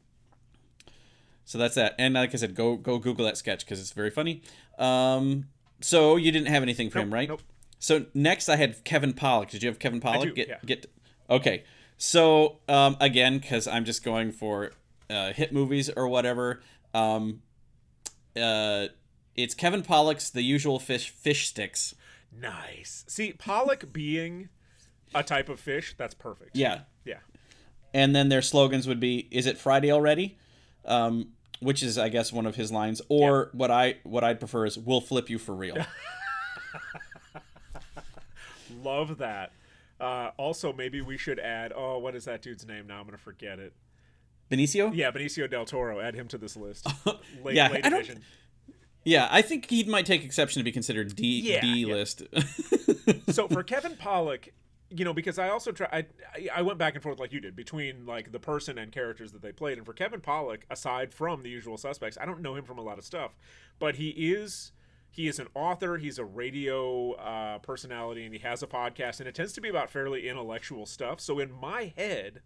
[1.45, 1.95] So that's that.
[1.99, 4.43] And like I said, go go Google that sketch because it's very funny.
[4.79, 5.47] Um,
[5.81, 7.29] so you didn't have anything for him, right?
[7.29, 7.43] nope.
[7.79, 9.51] So next I had Kevin Pollak.
[9.51, 10.23] Did you have Kevin Pollak?
[10.23, 10.59] do, get yeah.
[10.65, 10.87] get.
[11.29, 11.65] Okay.
[11.97, 14.73] So um, again, because I'm just going for
[15.09, 16.61] uh, hit movies or whatever.
[16.93, 17.43] Um,
[18.37, 18.87] uh,
[19.37, 21.95] it's Kevin Pollak's The Usual Fish Fish Sticks.
[22.37, 23.05] Nice.
[23.09, 24.49] See, pollock being
[25.15, 26.57] a type of fish, that's perfect.
[26.57, 26.81] Yeah.
[27.05, 27.19] Yeah.
[27.93, 30.37] and then their slogans would be "Is it Friday already?"
[30.85, 31.29] Um,
[31.61, 33.01] which is, I guess, one of his lines.
[33.09, 35.77] Or what I what I'd prefer is "We'll flip you for real."
[38.83, 39.53] Love that.
[40.05, 41.73] Uh, also, maybe we should add.
[41.75, 42.87] Oh, what is that dude's name?
[42.87, 43.73] Now I'm gonna forget it.
[44.51, 44.95] Benicio.
[44.95, 46.01] Yeah, Benicio del Toro.
[46.01, 46.87] Add him to this list.
[47.43, 48.19] Late, Yeah, late I don't-
[49.05, 51.95] Yeah, I think he might take exception to be considered D Yeah, D yeah.
[51.95, 52.23] list.
[53.31, 54.51] so for Kevin Pollak,
[54.91, 56.07] you know, because I also try, I,
[56.55, 59.41] I went back and forth like you did between like the person and characters that
[59.43, 62.65] they played, and for Kevin Pollak, aside from the usual suspects, I don't know him
[62.65, 63.35] from a lot of stuff,
[63.79, 64.73] but he is.
[65.15, 65.97] He is an author.
[65.97, 69.69] He's a radio uh, personality, and he has a podcast, and it tends to be
[69.69, 71.21] about fairly intellectual stuff.
[71.21, 72.41] So in my head,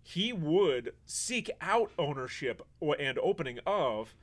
[0.00, 2.62] he would seek out ownership
[3.00, 4.14] and opening of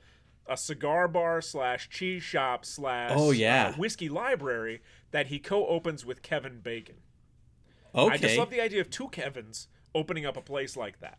[0.47, 3.74] a cigar bar slash cheese shop slash Oh, yeah.
[3.74, 4.82] uh, whiskey library
[5.12, 6.95] that he co-opens with Kevin Bacon.
[7.93, 8.14] okay.
[8.14, 11.18] I just love the idea of two Kevins opening up a place like that.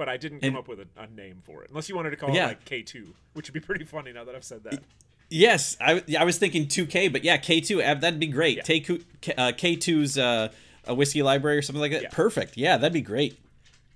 [0.00, 2.10] But I didn't come And- up with a, a name for it, unless you wanted
[2.10, 2.44] to call Yeah.
[2.46, 4.82] it like K two, which would be pretty funny now that I've said that.
[5.28, 8.56] yes, I, I was thinking 2K, but yeah, K2, that'd be great.
[8.56, 8.62] Yeah.
[8.62, 8.86] Take
[9.20, 10.48] K- uh, K2's uh,
[10.86, 12.02] a whiskey library or something like that.
[12.04, 12.08] Yeah.
[12.12, 12.56] Perfect.
[12.56, 13.38] Yeah, that'd be great.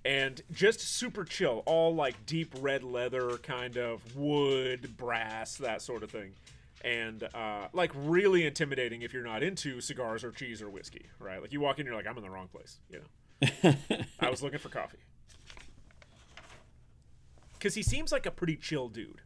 [0.04, 6.02] and just super chill, all like deep red leather kind of wood, brass, that sort
[6.02, 6.32] of thing.
[6.84, 11.40] and uh, like really intimidating if you're not into cigars or cheese or whiskey, right?
[11.40, 12.76] Like you walk in, you're like, I'm in the wrong place.
[12.90, 13.74] You know,
[14.20, 14.98] I was looking for coffee
[17.64, 19.22] because he seems like a pretty chill dude.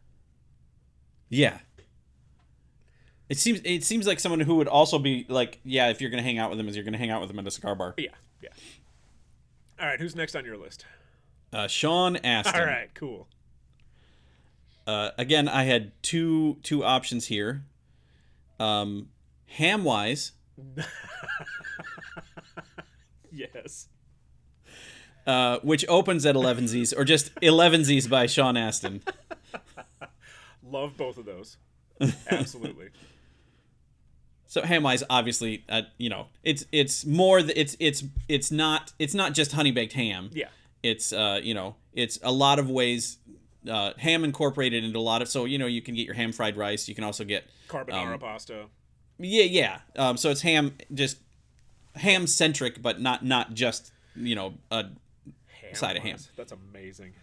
[1.27, 1.57] Yeah.
[3.27, 6.23] It seems it seems like someone who would also be like, yeah, if you're gonna
[6.23, 7.95] hang out with him, is you're gonna hang out with him at a cigar bar.
[7.97, 8.11] Yeah,
[8.41, 8.49] yeah.
[9.77, 10.85] All right, who's next on your list?
[11.51, 12.61] Uh, Sean Astin.
[12.61, 13.27] All right, cool.
[14.87, 17.65] Uh, again, I had two two options here.
[18.57, 19.09] Um,
[19.57, 20.31] Hamwise,
[23.31, 23.89] Yes.
[25.29, 29.01] Uh, which opens at 11Z's, or just 11Z's by Sean Astin.
[30.63, 31.57] Love both of those.
[32.29, 32.89] Absolutely.
[34.51, 39.13] So Hamwise, obviously, uh, you know, it's it's more th- it's it's it's not it's
[39.13, 40.31] not just honey baked ham.
[40.33, 40.47] Yeah.
[40.81, 43.17] It's uh you know it's a lot of ways.
[43.69, 46.31] Uh, ham incorporated into a lot of so you know you can get your ham
[46.31, 46.89] fried rice.
[46.89, 48.65] You can also get Carbonara Um, pasta.
[49.19, 49.79] yeah yeah.
[49.95, 51.17] Um, so it's ham just
[51.97, 54.85] ham centric, but not not just you know a
[55.69, 56.17] Ham side of ham.
[56.35, 57.13] That's amazing.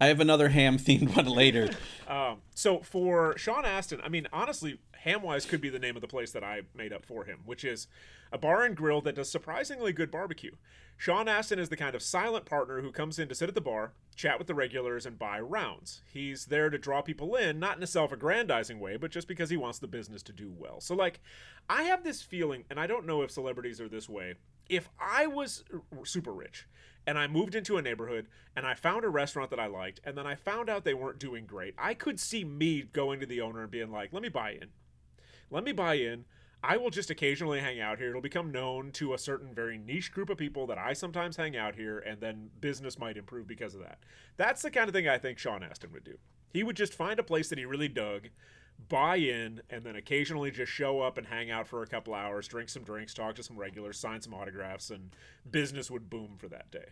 [0.00, 1.70] I have another ham themed one later.
[2.08, 6.08] Um, so for Sean Astin, I mean, honestly, Hamwise could be the name of the
[6.08, 7.86] place that I made up for him, which is
[8.30, 10.50] a bar and grill that does surprisingly good barbecue.
[10.98, 13.60] Sean Astin is the kind of silent partner who comes in to sit at the
[13.60, 16.02] bar, chat with the regulars, and buy rounds.
[16.12, 19.50] He's there to draw people in, not in a self aggrandizing way, but just because
[19.50, 20.80] he wants the business to do well.
[20.80, 21.20] So, like,
[21.68, 24.34] I have this feeling, and I don't know if celebrities are this way.
[24.72, 25.64] If I was
[26.04, 26.66] super rich
[27.06, 30.16] and I moved into a neighborhood and I found a restaurant that I liked, and
[30.16, 33.42] then I found out they weren't doing great, I could see me going to the
[33.42, 34.68] owner and being like, let me buy in.
[35.50, 36.24] Let me buy in.
[36.64, 38.08] I will just occasionally hang out here.
[38.08, 41.54] It'll become known to a certain very niche group of people that I sometimes hang
[41.54, 43.98] out here, and then business might improve because of that.
[44.38, 46.16] That's the kind of thing I think Sean Astin would do.
[46.50, 48.28] He would just find a place that he really dug,
[48.88, 52.46] buy in, and then occasionally just show up and hang out for a couple hours,
[52.48, 55.10] drink some drinks, talk to some regulars, sign some autographs, and
[55.50, 56.86] business would boom for that day.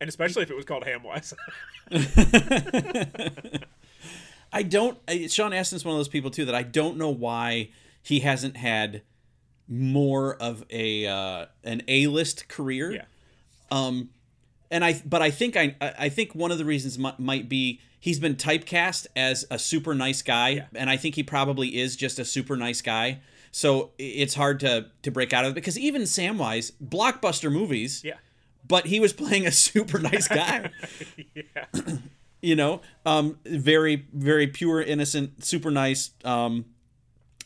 [0.00, 1.32] And especially if it was called Hamwise.
[4.52, 4.98] I don't.
[5.28, 7.70] Sean Astin's one of those people too that I don't know why
[8.02, 9.02] he hasn't had
[9.66, 12.92] more of a uh, an A list career.
[12.92, 13.04] yeah.
[13.70, 14.10] Um,
[14.70, 17.80] and I but I think I I think one of the reasons mi- might be
[18.04, 20.66] he's been typecast as a super nice guy, Yeah.
[20.74, 23.20] and I think he probably is just a super nice guy.
[23.50, 28.18] So it's hard to to break out of it because even Samwise blockbuster movies, Yeah.
[28.68, 30.70] but he was playing a super nice guy.
[31.34, 31.64] yeah.
[32.42, 36.66] you know um very very pure innocent super nice um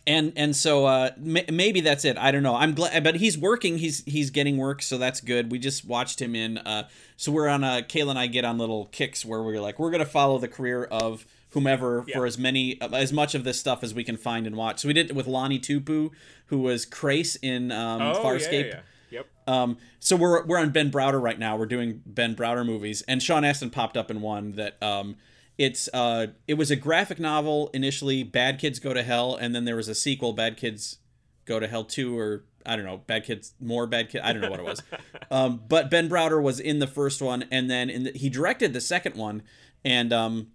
[0.09, 2.19] and and so uh m- maybe that's it.
[2.19, 2.57] I don't know.
[2.57, 3.79] I'm glad but he's working.
[3.79, 5.53] He's he's getting work so that's good.
[5.53, 8.59] We just watched him in uh so we're on uh kayla and i get on
[8.59, 12.79] little kicks where we're like we're gonna follow the career of whomever for as many
[12.81, 14.81] as much of this stuff as we can find and watch.
[14.81, 16.11] So we did it with lani tupu
[16.47, 18.81] who was Crais in um Oh, farscape yeah, yeah, yeah.
[19.11, 19.27] Yep.
[19.47, 21.57] um, so we're we're on Ben Browder right now.
[21.57, 25.17] We're doing Ben Browder movies, and Sean Astin popped up in one that um,
[25.59, 28.23] it's uh, it was a graphic novel initially.
[28.23, 30.99] Bad Kids Go to Hell, and then there was a sequel, Bad Kids
[31.45, 34.23] Go to Hell Two, or I don't know, Bad Kids More Bad Kids.
[34.25, 34.83] I don't know what it was.
[35.31, 38.73] um, but Ben Browder was in the first one, and then in the, he directed
[38.73, 39.43] the second one,
[39.85, 40.49] and um,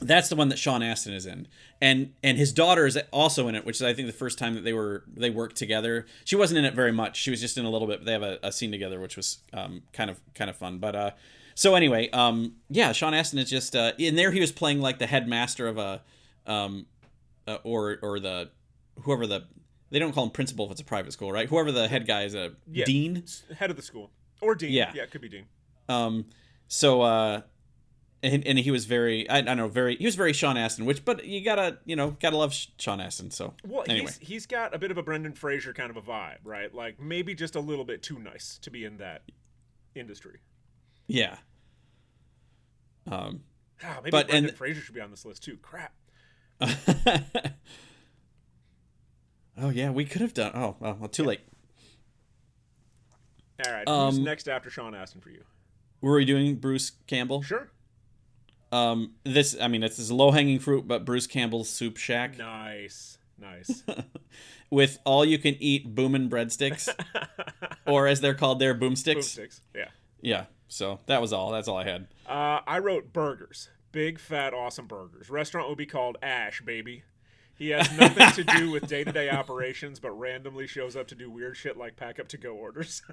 [0.00, 1.46] that's the one that Sean Astin is in,
[1.80, 4.56] and and his daughter is also in it, which is I think the first time
[4.56, 6.06] that they were they worked together.
[6.24, 7.16] She wasn't in it very much.
[7.16, 8.00] She was just in a little bit.
[8.00, 10.78] But they have a, a scene together, which was um, kind of kind of fun.
[10.78, 11.10] But uh,
[11.54, 14.30] so anyway, um, yeah, Sean Astin is just uh, in there.
[14.30, 16.02] He was playing like the headmaster of a,
[16.46, 16.86] um,
[17.46, 18.50] uh, or or the
[19.02, 19.44] whoever the
[19.90, 21.48] they don't call him principal if it's a private school, right?
[21.48, 22.86] Whoever the head guy is, a Yeah.
[22.86, 23.24] dean.
[23.56, 24.10] Head of the school.
[24.40, 24.72] Or Dean.
[24.72, 24.90] Yeah.
[24.94, 25.44] Yeah, it could be Dean.
[25.88, 26.26] Um,
[26.66, 27.42] so uh,
[28.22, 30.84] and, and he was very I, I don't know very he was very Sean Astin,
[30.84, 33.30] which but you gotta you know gotta love Sean Astin.
[33.30, 36.02] So Well, anyway, he's, he's got a bit of a Brendan Fraser kind of a
[36.02, 36.72] vibe, right?
[36.74, 39.22] Like maybe just a little bit too nice to be in that
[39.94, 40.40] industry.
[41.12, 41.36] Yeah.
[43.10, 43.42] Um,
[43.84, 45.56] Ah, maybe But- Brendan and- Fraser should be on this list too.
[45.60, 45.92] Crap.
[49.58, 50.52] oh yeah, we could have done.
[50.54, 51.40] Oh well, too late.
[53.66, 55.44] All right, who's Um, next after Sean Astin for you?
[56.00, 57.42] Were we doing Bruce Campbell?
[57.42, 57.70] Sure.
[58.70, 63.18] Um, this I mean it's this low hanging fruit, but Bruce Campbell's Soup Shack Nice,
[63.38, 63.82] nice.
[64.70, 66.88] with all you can eat boomin' breadsticks,
[67.86, 69.16] or as they're called there, boomsticks.
[69.38, 69.60] Boomsticks.
[69.74, 69.88] Yeah.
[70.22, 70.44] Yeah.
[70.72, 71.50] So that was all.
[71.50, 72.06] That's all I had.
[72.26, 73.68] Uh, I wrote burgers.
[73.92, 75.28] Big, fat, awesome burgers.
[75.28, 77.02] Restaurant would be called Ash, baby.
[77.58, 81.14] He has nothing to do with day to day operations, but randomly shows up to
[81.14, 83.02] do weird shit like pack up to go orders.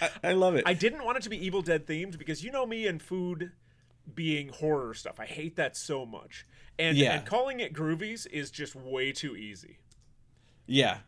[0.00, 0.64] I, I love it.
[0.66, 3.52] I didn't want it to be Evil Dead themed because you know me and food
[4.14, 5.20] being horror stuff.
[5.20, 6.46] I hate that so much.
[6.78, 7.16] And, Yeah.
[7.18, 9.78] and calling it groovies is just way too easy.
[10.66, 10.98] Yeah.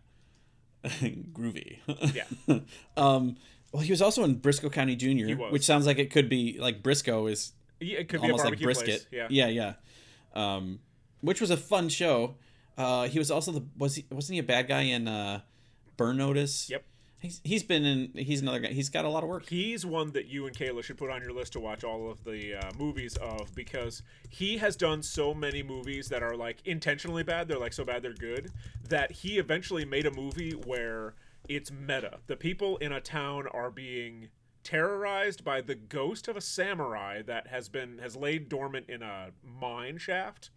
[0.84, 1.78] Groovy.
[2.14, 2.58] Yeah.
[2.96, 3.36] um,
[3.72, 5.52] well, he was also in Brisco County Jr., was.
[5.52, 8.48] which sounds like it could be like Brisco is Yeah, it could be almost a
[8.50, 8.86] like brisket.
[8.86, 9.06] place.
[9.10, 9.26] Yeah.
[9.30, 9.46] yeah,
[10.34, 10.56] yeah.
[10.56, 10.80] Um,
[11.20, 12.36] which was a fun show.
[12.76, 15.40] Uh, he was also the was he wasn't he a bad guy in uh,
[15.96, 16.70] Burn Notice?
[16.70, 16.84] Yep.
[17.18, 18.12] He's he's been in.
[18.14, 18.68] He's another guy.
[18.68, 19.46] He's got a lot of work.
[19.46, 22.24] He's one that you and Kayla should put on your list to watch all of
[22.24, 27.22] the uh, movies of because he has done so many movies that are like intentionally
[27.22, 27.46] bad.
[27.46, 28.50] They're like so bad they're good
[28.88, 31.14] that he eventually made a movie where
[31.49, 32.18] it's meta.
[32.26, 34.28] The people in a town are being
[34.62, 39.30] terrorized by the ghost of a samurai that has been has laid dormant in a
[39.43, 40.51] mine shaft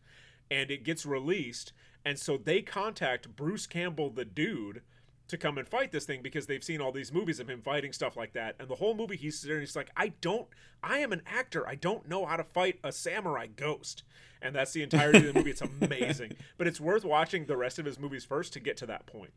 [0.52, 1.72] and it gets released
[2.04, 4.82] and so they contact Bruce Campbell the dude
[5.30, 7.94] to come and fight this thing because they've seen all these movies of him fighting
[7.94, 10.48] stuff like that and the whole movie he's sitting there and he's like I don't
[10.84, 11.68] I am an actor.
[11.68, 14.04] I don't know how to fight a samurai ghost.
[14.42, 15.52] And that's the entirety of the movie.
[15.52, 16.34] It's amazing.
[16.58, 19.32] But it's worth watching the rest of his movies first to get to that point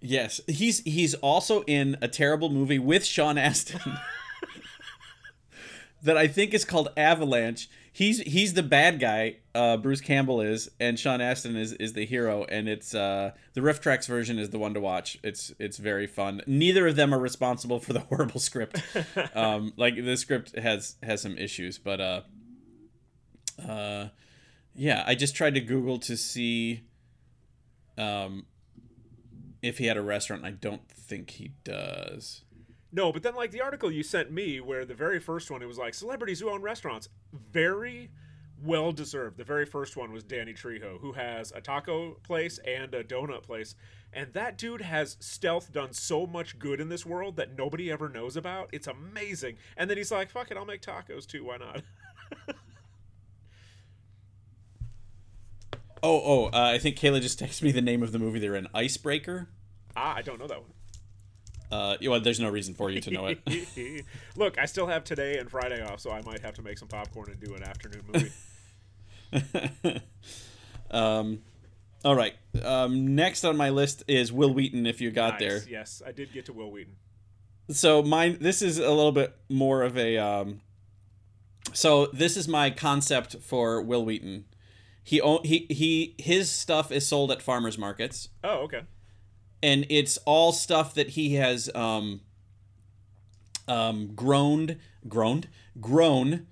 [0.00, 3.80] Yes, he's he's also in a terrible movie with Sean Astin
[6.02, 7.68] that I think is called Avalanche.
[7.92, 9.38] He's he's the bad guy.
[9.56, 12.44] Uh, Bruce Campbell is, and Sean Astin is is the hero.
[12.44, 15.18] And it's uh, the RiffTrax version is the one to watch.
[15.24, 16.42] It's it's very fun.
[16.46, 18.80] Neither of them are responsible for the horrible script.
[19.34, 22.20] um, like the script has has some issues, but uh,
[23.68, 24.08] uh,
[24.76, 25.02] yeah.
[25.04, 26.82] I just tried to Google to see.
[27.96, 28.46] Um,
[29.62, 30.44] if he had a restaurant.
[30.44, 32.42] I don't think he does.
[32.90, 35.66] No, but then like the article you sent me, where the very first one it
[35.66, 38.10] was like celebrities who own restaurants, very
[38.62, 39.36] well deserved.
[39.36, 43.42] The very first one was Danny Trejo, who has a taco place and a donut
[43.42, 43.74] place,
[44.12, 48.08] and that dude has stealth done so much good in this world that nobody ever
[48.08, 48.70] knows about.
[48.72, 49.56] It's amazing.
[49.76, 51.44] And then he's like, "Fuck it, I'll make tacos too.
[51.44, 51.82] Why not?"
[56.02, 58.54] Oh, oh, uh, I think Kayla just texted me the name of the movie they're
[58.54, 58.68] in.
[58.74, 59.48] Icebreaker.
[59.96, 60.70] ah, I don't know that one.
[61.70, 63.40] Uh, well, there's no reason for you to know it.
[64.36, 66.88] Look, I still have today and Friday off, so I might have to make some
[66.88, 70.00] popcorn and do an afternoon movie.
[70.90, 71.40] um,
[72.04, 72.34] all right.
[72.62, 74.86] Um, next on my list is Wil Wheaton.
[74.86, 76.96] If you got there, Yes, I did get to Wil Wheaton.
[77.70, 78.38] so mine.
[78.40, 80.16] This is a little bit more of a.
[80.16, 80.60] Um,
[81.74, 84.46] so this is my concept for Wil Wheaton.
[85.08, 88.28] He own, he he his stuff is sold at farmers markets.
[88.44, 88.82] Oh, okay.
[89.62, 92.20] and it's all stuff that he has um,
[93.66, 94.76] um, grown,
[95.08, 95.44] grown,
[95.80, 96.46] grown,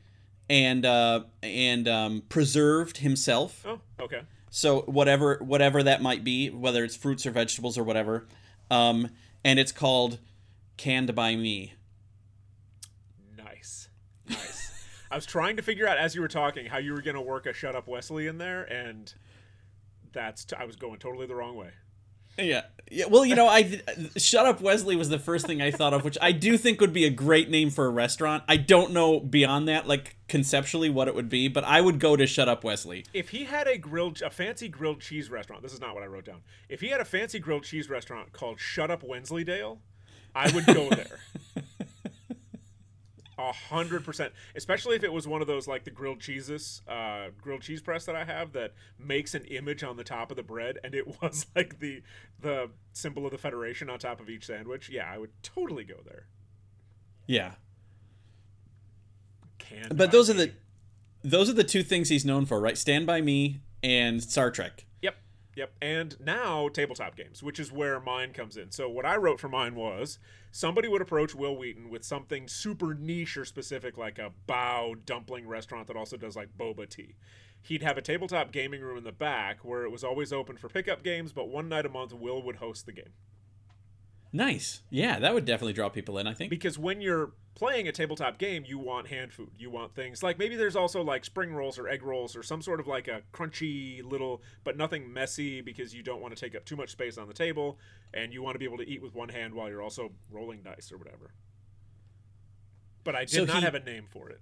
[0.48, 3.64] and uh, and um, preserved himself.
[3.66, 4.22] Oh, okay.
[4.50, 8.26] So whatever whatever that might be, whether it's fruits or vegetables or whatever,
[8.70, 9.10] um,
[9.44, 10.18] and it's called
[10.76, 11.74] canned by me.
[13.36, 13.88] Nice.
[14.28, 14.72] Nice.
[15.16, 17.22] I was trying to figure out as you were talking how you were going to
[17.22, 19.14] work a shut up Wesley in there and
[20.12, 21.70] that's t- I was going totally the wrong way.
[22.38, 23.06] Yeah, yeah.
[23.06, 23.80] Well, you know, I
[24.18, 26.92] shut up Wesley was the first thing I thought of, which I do think would
[26.92, 28.44] be a great name for a restaurant.
[28.46, 32.14] I don't know beyond that, like conceptually, what it would be, but I would go
[32.14, 33.06] to Shut Up Wesley.
[33.14, 36.08] If he had a grilled a fancy grilled cheese restaurant, this is not what I
[36.08, 36.42] wrote down.
[36.68, 39.78] If he had a fancy grilled cheese restaurant called Shut Up Wensleydale,
[40.34, 41.18] I would go there.
[43.38, 44.32] A hundred percent.
[44.54, 48.06] Especially if it was one of those like the grilled cheeses, uh, grilled cheese press
[48.06, 51.06] that I have that makes an image on the top of the bread, and it
[51.22, 52.02] was like the
[52.40, 54.88] the symbol of the Federation on top of each sandwich.
[54.88, 56.28] Yeah, I would totally go there.
[57.26, 57.52] Yeah,
[59.58, 60.52] Can but those are the
[61.22, 62.78] those are the two things he's known for, right?
[62.78, 64.85] Stand by Me and Star Trek.
[65.56, 65.72] Yep.
[65.80, 68.70] And now tabletop games, which is where mine comes in.
[68.70, 70.18] So what I wrote for mine was
[70.52, 75.48] somebody would approach Wil Wheaton with something super niche or specific like a Bao dumpling
[75.48, 77.16] restaurant that also does like boba tea.
[77.62, 80.68] He'd have a tabletop gaming room in the back where it was always open for
[80.68, 83.14] pickup games, but one night a month Will would host the game.
[84.32, 84.82] Nice.
[84.90, 86.26] Yeah, that would definitely draw people in.
[86.26, 86.50] I think.
[86.50, 89.50] Because when you're playing a tabletop game, you want hand food.
[89.58, 92.60] You want things like maybe there's also like spring rolls or egg rolls or some
[92.60, 96.54] sort of like a crunchy little, but nothing messy because you don't want to take
[96.54, 97.78] up too much space on the table
[98.12, 100.60] and you want to be able to eat with one hand while you're also rolling
[100.62, 101.32] dice or whatever.
[103.04, 104.40] But I did So not he- have a name for it.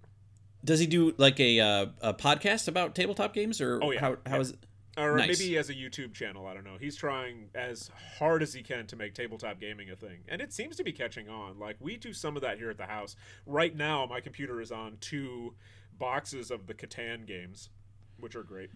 [0.65, 4.01] Does he do like a uh, a podcast about tabletop games, or Oh, yeah.
[4.01, 4.41] how how Yeah.
[4.41, 4.55] is?
[4.97, 5.29] Or Nice.
[5.41, 6.47] maybe he has a YouTube channel.
[6.47, 6.77] I don't know.
[6.79, 10.21] He's trying as hard as he can to make tabletop gaming a thing.
[10.29, 11.59] And it seems to be catching on.
[11.59, 13.17] Like, we do some of that here at the house.
[13.45, 15.55] Right now, my computer is on two
[15.99, 17.71] boxes of the Catan games,
[18.21, 18.71] which are great.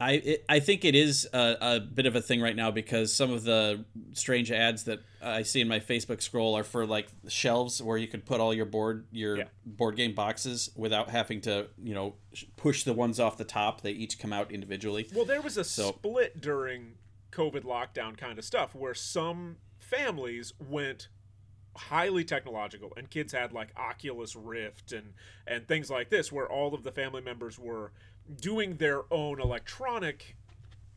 [0.00, 3.12] I it, I think it is a, a bit of a thing right now because
[3.12, 3.84] some of the
[4.14, 8.08] strange ads that I see in my Facebook scroll are for like shelves where you
[8.08, 9.44] could put all your board your Yeah.
[9.66, 12.14] board game boxes without having to you know
[12.56, 13.82] push the ones off the top.
[13.82, 15.06] They each come out individually.
[15.14, 16.94] Well, there was a So- split during
[17.30, 21.08] COVID lockdown kind of stuff where some families went
[21.76, 25.12] highly technological and kids had like Oculus Rift and
[25.46, 27.92] and things like this where all of the family members were
[28.40, 30.36] doing their own electronic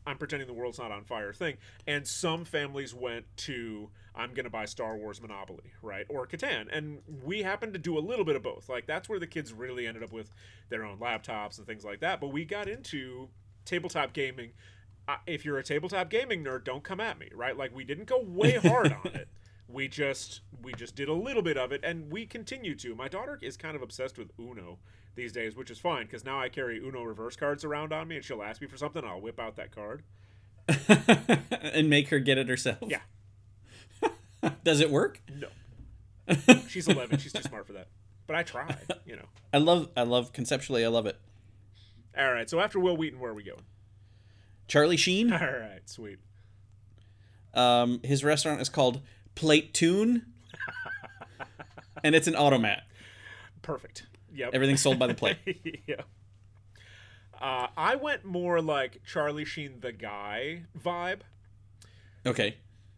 [0.06, 1.56] I'm pretending the world's not on fire thing
[1.86, 6.06] and some families went to I'm going to buy Star Wars Monopoly, right?
[6.08, 6.68] Or Catan.
[6.70, 8.68] And we happened to do a little bit of both.
[8.68, 10.32] Like that's where the kids really ended up with
[10.68, 13.28] their own laptops and things like that, but we got into
[13.64, 14.52] tabletop gaming
[15.06, 17.56] uh, if you're a tabletop gaming nerd, don't come at me, right?
[17.56, 19.28] Like we didn't go way hard on it.
[19.68, 22.94] We just we just did a little bit of it, and we continue to.
[22.94, 24.78] My daughter is kind of obsessed with Uno
[25.14, 28.16] these days, which is fine because now I carry Uno reverse cards around on me,
[28.16, 30.02] and she'll ask me for something, and I'll whip out that card.
[31.60, 32.78] and make her get it herself.
[32.86, 33.00] Yeah,
[34.64, 35.20] Does it work?
[35.34, 35.48] no,
[36.68, 37.88] she's 11, she's too smart for that.
[38.26, 39.26] But I try, you know.
[39.52, 41.18] I love I love conceptually I love it.
[42.18, 43.62] All right, so after Wil Wheaton, where are we going?
[44.68, 45.32] Charlie Sheen.
[45.32, 46.18] All right, sweet.
[47.52, 49.00] Um, his restaurant is called
[49.34, 50.26] Plate Tune,
[52.02, 52.82] and it's an automat.
[53.62, 54.06] Perfect.
[54.34, 54.50] Yep.
[54.52, 55.38] Everything's sold by the plate.
[55.86, 56.02] yeah.
[57.40, 61.20] Uh, I went more like Charlie Sheen the guy vibe.
[62.26, 62.56] Okay.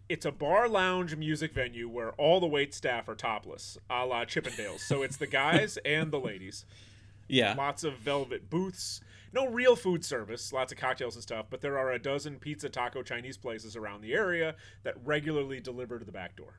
[0.08, 4.24] It's a bar lounge music venue where all the wait staff are topless, a la
[4.24, 4.80] Chippendales.
[4.80, 6.64] So it's the guys and the ladies.
[7.28, 7.54] Yeah.
[7.56, 9.00] Lots of velvet booths.
[9.36, 12.70] No real food service, lots of cocktails and stuff, but there are a dozen pizza,
[12.70, 16.58] taco, Chinese places around the area that regularly deliver to the back door.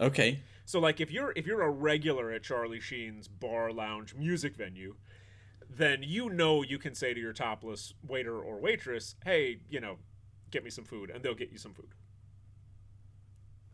[0.00, 0.40] Okay.
[0.64, 4.94] So like if you're if you're a regular at Charlie Sheen's bar lounge music venue,
[5.68, 9.98] then you know you can say to your topless waiter or waitress, "Hey, you know,
[10.50, 11.90] get me some food," and they'll get you some food.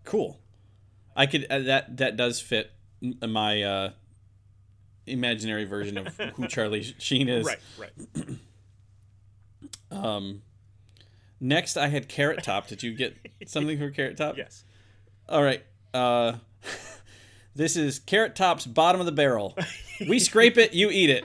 [0.03, 0.41] Cool.
[1.15, 3.91] I could uh, that that does fit my uh,
[5.07, 7.47] imaginary version of who Charlie Sheen is.
[7.47, 7.93] Right, right.
[9.91, 10.43] Um.
[11.41, 12.67] Next, I had Carrot Top.
[12.67, 14.37] Did you get something for Carrot Top?
[14.37, 14.65] Yes.
[15.29, 15.63] All right.
[15.93, 16.35] Uh,
[17.55, 19.57] this is Carrot Top's bottom of the barrel.
[20.09, 21.25] We scrape it, you eat it.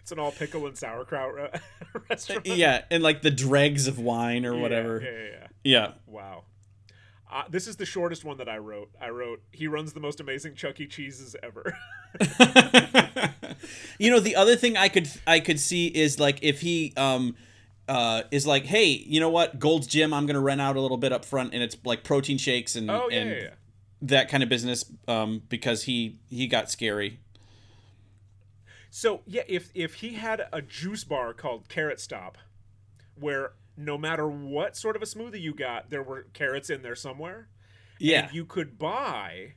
[0.00, 1.50] It's an all pickle and sauerkraut re-
[2.08, 2.46] restaurant.
[2.46, 5.02] yeah, and like the dregs of wine or whatever.
[5.02, 5.46] Yeah, yeah, yeah.
[5.64, 5.92] Yeah.
[6.06, 6.44] Wow.
[7.36, 8.88] Uh, this is the shortest one that I wrote.
[8.98, 10.86] I wrote, he runs the most amazing Chuck E.
[10.86, 11.76] Cheese's ever.
[13.98, 17.36] you know, the other thing I could I could see is like if he um
[17.90, 20.96] uh is like, hey, you know what, Gold's Gym, I'm gonna rent out a little
[20.96, 23.50] bit up front, and it's like protein shakes and oh, yeah, and yeah, yeah.
[24.00, 27.20] that kind of business um because he he got scary.
[28.88, 32.38] So yeah, if if he had a juice bar called Carrot Stop,
[33.14, 36.94] where no matter what sort of a smoothie you got, there were carrots in there
[36.96, 37.48] somewhere.
[37.98, 38.26] Yeah.
[38.26, 39.54] and you could buy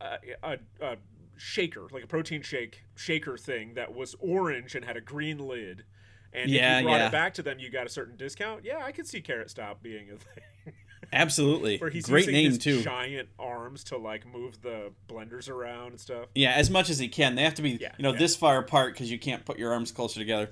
[0.00, 0.96] a, a, a
[1.36, 5.84] shaker, like a protein shake shaker thing that was orange and had a green lid.
[6.32, 7.06] And Yeah, if you brought yeah.
[7.08, 8.64] it back to them, you got a certain discount.
[8.64, 10.74] Yeah, I could see Carrot Stop being a thing.
[11.12, 11.76] Absolutely.
[11.80, 12.82] Where he's Great name his too.
[12.82, 16.26] giant arms to like move the blenders around and stuff.
[16.34, 17.34] Yeah, as much as he can.
[17.36, 18.18] They have to be, Yeah, you know, yeah.
[18.18, 20.50] this far apart because you can't put your arms closer together.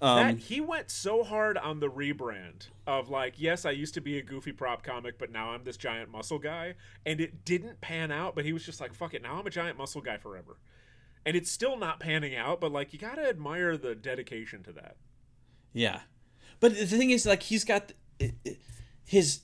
[0.00, 4.00] That Um, he went so hard on the rebrand of like, yes, I used to
[4.00, 6.74] be a goofy prop comic, but now I'm this giant muscle guy,
[7.04, 8.34] and it didn't pan out.
[8.34, 10.56] But he was just like, fuck it, now I'm a giant muscle guy forever,
[11.26, 12.60] and it's still not panning out.
[12.60, 14.96] But like, you gotta admire the dedication to that.
[15.72, 16.00] yeah,
[16.60, 17.92] but the thing is, like, he's got
[19.04, 19.40] his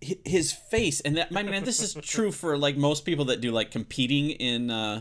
[0.00, 1.28] his face, and that.
[1.34, 5.00] I mean, this is true for like most people that do like competing in uh,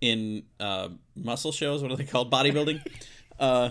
[0.00, 1.82] in uh, muscle shows.
[1.82, 2.32] What are they called?
[2.32, 2.80] Bodybuilding.
[3.38, 3.70] uh,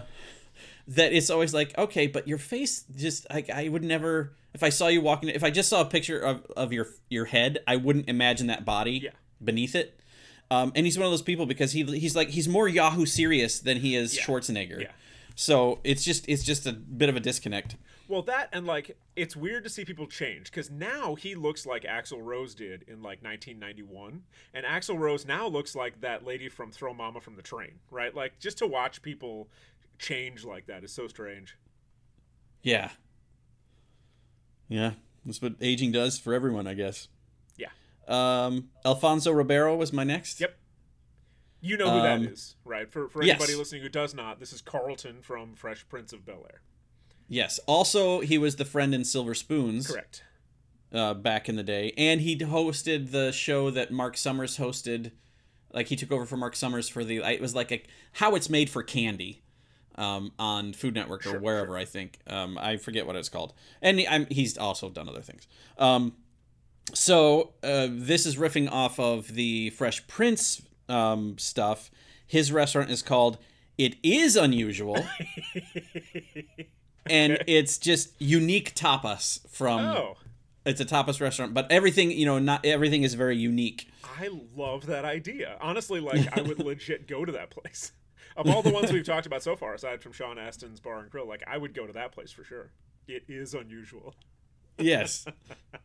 [0.87, 4.69] that it's always like okay, but your face just I, I would never if I
[4.69, 7.75] saw you walking if I just saw a picture of, of your your head I
[7.75, 9.11] wouldn't imagine that body Yeah.
[9.43, 9.99] beneath it.
[10.49, 13.59] Um, and he's one of those people because he he's like he's more Yahoo serious
[13.59, 14.23] than he is Yeah.
[14.23, 14.81] Schwarzenegger.
[14.81, 14.91] Yeah.
[15.35, 17.75] So it's just it's just a bit of a disconnect.
[18.07, 21.83] Well, that and like, it's weird to see people change because now he looks like
[21.83, 24.23] Axl Rose did in like 1991,
[24.53, 28.15] and Axl Rose now looks like that lady from Throw Momma from the Train, right?
[28.15, 29.49] Like, just to watch people
[29.99, 31.57] change like that is so strange.
[32.61, 32.91] Yeah.
[34.67, 34.93] Yeah.
[35.25, 37.07] That's what aging does for everyone, I guess.
[37.57, 37.69] Yeah.
[38.07, 40.39] Um, Alfonso Ribeiro was my next.
[40.39, 40.57] Yep.
[41.59, 42.89] You know who Um, that is, right?
[42.91, 43.35] For for yes.
[43.37, 46.61] anybody listening who does not, this is Carlton from Fresh Prince of Bel Air.
[47.27, 47.59] Yes.
[47.65, 49.87] Also, he was the friend in Silver Spoons.
[49.87, 50.23] Correct.
[50.93, 55.11] Uh, back in the day, and he hosted the show that Mark Summers hosted,
[55.73, 57.17] Like he took over for Mark Summers for the.
[57.17, 57.83] It was like a
[58.13, 59.41] how it's made for candy.
[59.97, 63.53] Um, on Food Network or Sure, wherever I think um, I forget what it's called,
[63.81, 65.47] and he, I'm, he's also done other things.
[65.79, 66.13] Um,
[66.93, 71.89] so uh, this is riffing off of the Fresh Prince um, stuff.
[72.27, 73.39] His restaurant is called
[73.77, 75.03] "It Is Unusual,"
[77.09, 79.79] and it's just unique tapas from.
[79.79, 80.17] oh,
[80.65, 83.89] It's a tapas restaurant, but everything you know, not everything is very unique.
[84.03, 85.57] I love that idea.
[85.61, 87.91] Honestly, like I would legit go to that place.
[88.37, 91.09] Of all the ones we've talked about so far, aside from Sean Astin's Bar and
[91.09, 92.71] Grill, like I would go to that place for sure.
[93.07, 94.13] It is unusual.
[94.77, 95.25] Yes.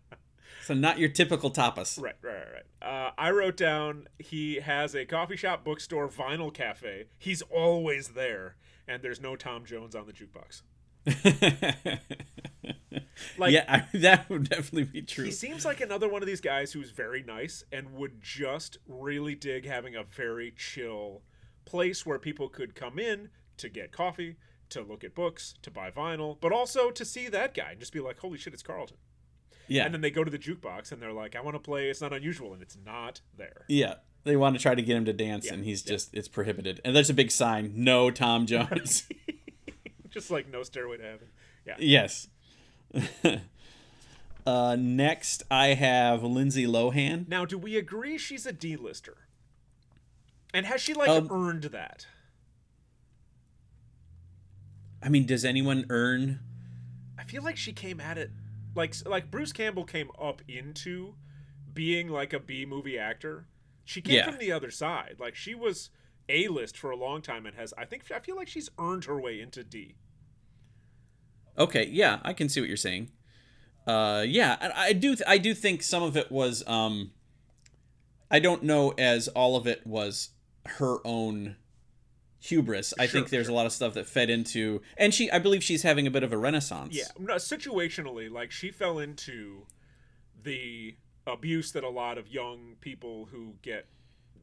[0.62, 2.00] so not your typical tapas.
[2.00, 2.86] Right, right, right.
[2.86, 7.06] Uh, I wrote down he has a coffee shop, bookstore, vinyl cafe.
[7.18, 10.62] He's always there, and there's no Tom Jones on the jukebox.
[13.38, 15.24] Like yeah, I, that would definitely be true.
[15.24, 19.34] he seems like another one of these guys who's very nice and would just really
[19.34, 21.22] dig having a very chill
[21.64, 24.36] place where people could come in to get coffee,
[24.70, 27.92] to look at books, to buy vinyl, but also to see that guy and just
[27.92, 28.96] be like, "Holy shit, it's Carlton."
[29.68, 31.88] Yeah, And then they go to the jukebox and they're like, "I want to play.
[31.88, 33.64] It's not unusual," and it's not there.
[33.68, 33.94] yeah.
[34.24, 36.80] They want to try to get him to dance, Yeah, and he's just it's prohibited.
[36.84, 39.08] And there's a big sign: No Tom Jones.
[40.10, 41.28] just like no stairway to heaven.
[41.66, 41.74] Yeah.
[41.80, 42.28] yes.
[44.46, 47.28] uh, next, I have Lindsay Lohan.
[47.28, 49.21] Now, do we agree she's a D-lister?
[50.54, 52.06] And has she like Um, earned that?
[55.02, 56.40] I mean, does anyone earn?
[57.18, 58.30] I feel like she came at it
[58.74, 61.14] like like Bruce Campbell came up into
[61.72, 63.46] being like a B movie actor.
[63.84, 64.24] She came Yeah.
[64.30, 65.16] from the other side.
[65.18, 65.90] Like she was
[66.28, 69.04] A list for a long time and has I think I feel like she's earned
[69.06, 69.96] her way into D.
[71.58, 73.10] Okay, yeah, I can see what you're saying.
[73.86, 75.16] Uh, yeah, I, I do.
[75.26, 76.66] I do think some of it was.
[76.66, 77.10] Um,
[78.30, 80.30] I don't know as all of it was
[80.66, 81.56] her own
[82.40, 82.92] hubris.
[82.98, 83.52] I Sure, think there's sure.
[83.52, 85.30] a lot of stuff that fed into, and she.
[85.30, 86.94] I believe she's having a bit of a renaissance.
[86.96, 89.66] Yeah, no, situationally, like she fell into
[90.42, 90.96] the
[91.26, 93.86] abuse that a lot of young people who get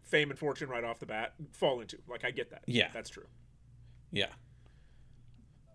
[0.04, 1.98] fame and fortune right off the bat fall into.
[2.08, 2.64] Like I get that.
[2.66, 2.88] Yeah.
[2.94, 3.26] that's true.
[4.12, 4.28] Yeah.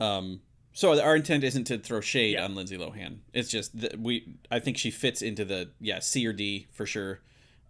[0.00, 0.40] Um.
[0.72, 2.44] So our intent isn't to throw shade Yeah.
[2.44, 3.18] on Lindsay Lohan.
[3.32, 4.34] It's just that we.
[4.50, 7.20] I think she fits into the yeah C or D for sure.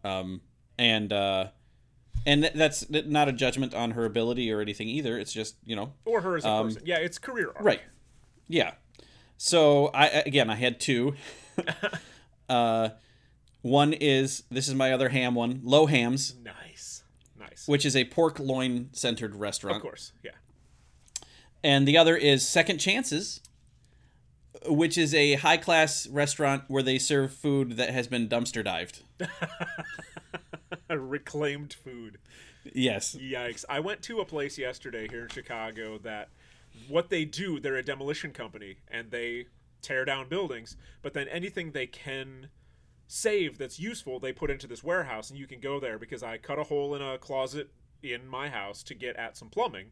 [0.04, 0.40] Um.
[0.78, 1.48] And uh,
[2.26, 5.18] and th- that's not a judgment on her ability or anything either.
[5.18, 6.82] It's just you know Or her as a Um, person.
[6.84, 7.64] Yeah, it's career arc.
[7.64, 7.80] Right.
[8.48, 8.72] Yeah.
[9.36, 11.14] So I again I had two.
[12.48, 12.90] uh,
[13.62, 17.02] one is this is my other ham one, Low Hams, Nice,
[17.38, 17.66] nice.
[17.66, 19.76] which is a pork loin centered restaurant.
[19.76, 20.32] of course, yeah.
[21.62, 23.40] and the other is Second Chances,
[24.66, 29.02] which is a high class restaurant where they serve food that has been dumpster dived.
[31.00, 32.18] Reclaimed food.
[32.72, 33.16] Yes.
[33.18, 33.64] Yikes.
[33.68, 36.28] I went to a place yesterday here in Chicago that
[36.88, 39.46] what they do, they're a demolition company and they
[39.82, 42.48] tear down buildings, but then anything they can
[43.06, 46.38] save that's useful, they put into this warehouse and you can go there because I
[46.38, 47.70] cut a hole in a closet
[48.02, 49.88] in my house to get at some plumbing.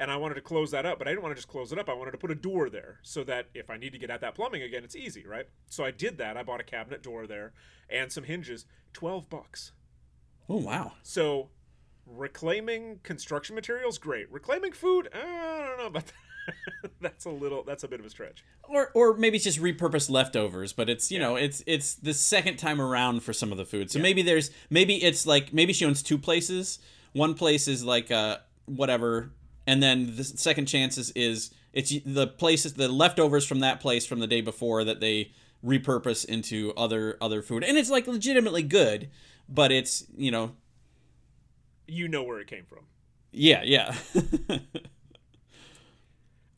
[0.00, 1.78] And I wanted to close that up, but I didn't want to just close it
[1.78, 1.88] up.
[1.88, 4.20] I wanted to put a door there so that if I need to get at
[4.20, 5.48] that plumbing again, it's easy, right?
[5.68, 6.36] So I did that.
[6.36, 7.52] I bought a cabinet door there
[7.90, 8.64] and some hinges.
[8.92, 9.72] 12 bucks.
[10.48, 10.92] Oh wow.
[11.02, 11.48] So,
[12.06, 14.30] reclaiming construction materials, great.
[14.32, 16.14] Reclaiming food, uh, I don't know about that.
[17.00, 17.62] that's a little.
[17.62, 18.44] That's a bit of a stretch.
[18.68, 22.56] Or, or maybe it's just repurposed leftovers, but it's you know it's it's the second
[22.56, 23.90] time around for some of the food.
[23.90, 26.78] So maybe there's maybe it's like maybe she owns two places.
[27.12, 29.32] One place is like uh whatever,
[29.66, 34.20] and then the second chances is it's the places the leftovers from that place from
[34.20, 35.32] the day before that they
[35.64, 39.08] repurpose into other other food, and it's like legitimately good,
[39.48, 40.52] but it's you know
[41.86, 42.84] You know where it came from.
[43.32, 43.94] yeah yeah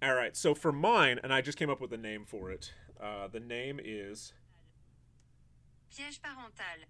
[0.03, 0.35] All right.
[0.35, 2.73] So for mine, and I just came up with a name for it.
[2.99, 4.33] Uh, the name is
[5.95, 6.87] Piège parental.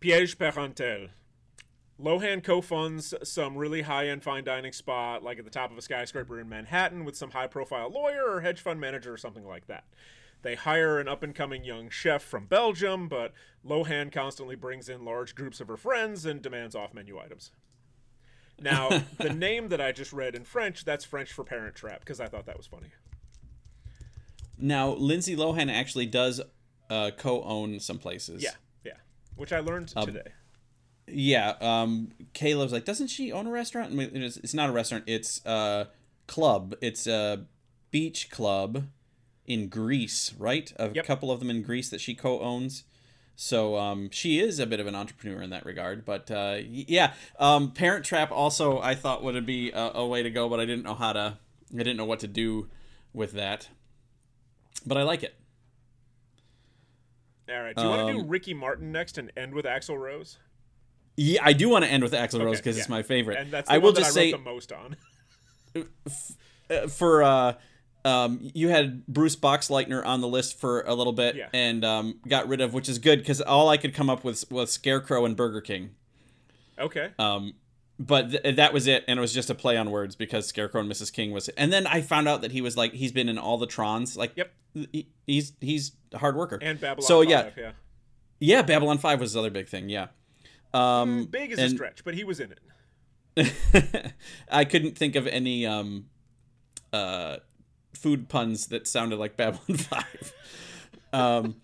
[0.00, 1.08] Piège Parentel.
[2.00, 6.38] Lohan co-funds some really high-end fine dining spot, like at the top of a skyscraper
[6.40, 9.84] in Manhattan, with some high-profile lawyer or hedge fund manager or something like that.
[10.42, 13.32] They hire an up-and-coming young chef from Belgium, but
[13.66, 17.50] Lohan constantly brings in large groups of her friends and demands off-menu items.
[18.60, 22.20] Now, the name that I just read in French, that's French for Parent Trap, because
[22.20, 22.88] I thought that was funny.
[24.56, 26.40] now Lindsay Lohan actually does
[26.90, 28.50] uh, co-own some places Yeah,
[28.84, 28.92] yeah.
[29.36, 30.22] Which I learned today.
[31.06, 33.98] Yeah, um, Caleb's like, doesn't she own a restaurant?
[33.98, 35.04] It's, it's not a restaurant.
[35.06, 35.88] It's a
[36.26, 36.74] club.
[36.82, 37.46] It's a
[37.90, 38.84] beach club
[39.48, 40.72] in Greece, right?
[40.76, 41.04] A Yep.
[41.06, 42.84] couple of them in Greece that she co-owns.
[43.34, 46.04] So um, she is a bit of an entrepreneur in that regard.
[46.04, 50.30] But uh, yeah, um, Parent Trap also I thought would be a, a way to
[50.30, 51.38] go, but I didn't know how to.
[51.72, 52.68] I didn't know what to do
[53.12, 53.68] with that.
[54.86, 55.34] But I like it.
[57.48, 57.74] All right.
[57.74, 60.38] Do you want to do Um, Ricky Martin next and end with Axl Rose?
[61.16, 63.38] Yeah, I do want to end with Axl Rose Okay, because it's my favorite.
[63.38, 64.96] And that's the I one will that just I wrote say the most on.
[66.70, 67.54] uh, for uh,
[68.08, 71.48] um, you had Bruce Boxleitner on the list for a little bit Yeah.
[71.52, 74.50] and um, got rid of, which is good because all I could come up with
[74.50, 75.90] was Scarecrow and Burger King.
[76.78, 77.10] Okay.
[77.18, 77.54] Um,
[77.98, 80.80] but th- that was it, and it was just a play on words because Scarecrow
[80.80, 81.12] and Mrs.
[81.12, 81.48] King was.
[81.50, 84.16] And then I found out that he was like he's been in all the Trons.
[84.16, 84.52] Like, Yep.
[84.92, 86.58] he, he's he's a hard worker.
[86.62, 87.70] And Babylon So 5, yeah, yeah.
[88.38, 89.88] yeah, Babylon Five was the other big thing.
[89.88, 90.06] Yeah.
[90.72, 94.12] Um, Big is a stretch, but he was in it.
[94.50, 96.06] I couldn't think of any um,
[96.92, 97.36] uh,
[97.92, 100.32] food puns that sounded like Babylon Five.
[101.12, 101.56] um,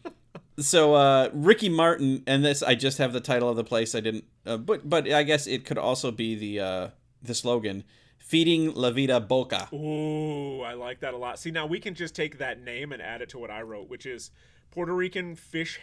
[0.59, 3.95] so uh, Ricky Martin, and this I just have the title of the place.
[3.95, 6.89] I didn't, uh, but but I guess it could also be the uh,
[7.22, 7.85] the slogan,
[8.18, 11.39] "Feeding La Vida Boca." Ooh, I like that a lot.
[11.39, 13.89] See, now we can just take that name and add it to what I wrote,
[13.89, 14.31] which is
[14.70, 15.81] Puerto Rican fish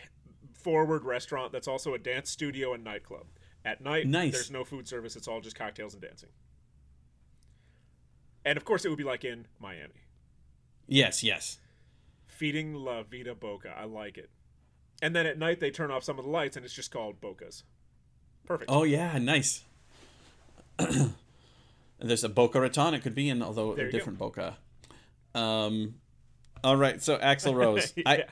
[0.54, 3.26] forward restaurant that's also a dance studio and nightclub.
[3.66, 4.32] At night, Nice.
[4.34, 6.30] there's no food service, it's all just cocktails and dancing.
[8.46, 10.01] And of course, it would be like in Miami.
[10.88, 11.58] Yes, yes.
[12.26, 13.74] Feeding La Vida Boca.
[13.78, 14.30] I like it.
[15.02, 17.20] And then at night, they turn off some of the lights and it's just called
[17.22, 17.64] Bocas.
[18.46, 18.70] Perfect.
[18.72, 19.64] Oh yeah, nice.
[22.00, 22.94] There's a Boca Raton.
[22.94, 23.92] It could be in, although a you go.
[23.92, 24.58] different Boca.
[25.34, 25.96] Um,
[26.64, 27.02] all right.
[27.02, 27.94] So Axl Rose.
[28.06, 28.26] I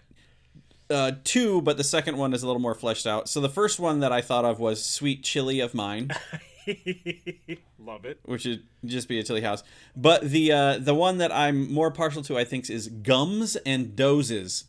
[0.90, 3.30] uh, two, but the second one is a little more fleshed out.
[3.30, 6.10] So the first one that I thought of was "Sweet Chili of Mine,"
[7.80, 8.20] Love it.
[8.26, 9.64] which would just be a chili house.
[9.96, 13.96] But the uh, the one that I'm more partial to, I think, is "Gums and
[13.96, 14.66] Dozes,"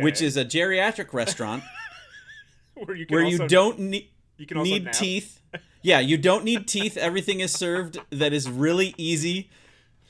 [0.00, 1.62] which is a geriatric restaurant
[2.74, 4.94] where you can where also, you don't need you can also need nap.
[4.94, 5.40] teeth.
[5.82, 6.96] Yeah, you don't need teeth.
[6.96, 9.50] Everything is served that is really easy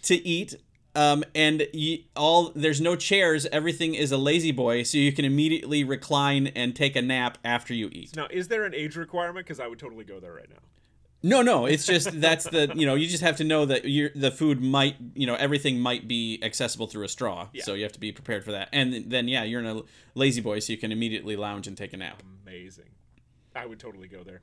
[0.03, 0.55] to eat.
[0.97, 3.47] Um, and you, all there's no chairs.
[3.47, 7.74] Everything is a lazy boy, so you can immediately recline and take a nap after
[7.74, 8.14] you eat.
[8.16, 9.45] Now, is there an age requirement?
[9.47, 10.59] Because I would totally go there right now.
[11.22, 14.11] No, no, it's just that's the you know you just have to know that your
[14.14, 17.64] the food might you know everything might be accessible through a straw, Yeah.
[17.64, 18.68] so you have to be prepared for that.
[18.72, 19.82] And then yeah, you're in a
[20.14, 22.22] lazy boy, so you can immediately lounge and take a nap.
[22.47, 22.90] Amazing.
[23.57, 24.42] I would totally go there.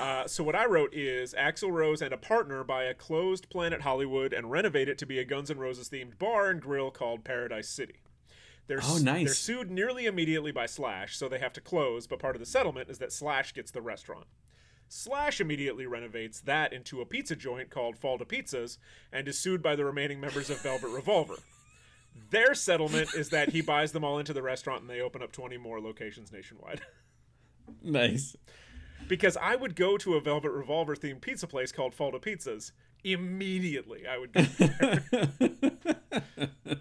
[0.00, 3.82] Uh, so what I wrote is Axl Rose and a partner buy a closed Planet
[3.82, 7.22] Hollywood and renovate it to be a Guns N' Roses themed bar and grill called
[7.24, 7.96] Paradise City.
[8.66, 9.26] They're, Oh, nice.
[9.26, 12.06] They're sued nearly immediately by Slash, so they have to close.
[12.06, 14.26] But part of the settlement is that Slash gets the restaurant.
[14.88, 18.78] Slash immediately renovates that into a pizza joint called Fall to Pizzas
[19.12, 21.36] and is sued by the remaining members of Velvet Revolver.
[22.30, 25.32] Their settlement is that he buys them all into the restaurant and they open up
[25.32, 26.80] 20 more locations nationwide.
[27.82, 28.36] Nice.
[29.08, 32.72] Because I would go to a Velvet Revolver themed pizza place called Fall to Pizzas
[33.02, 34.06] immediately.
[34.06, 35.04] I would go there.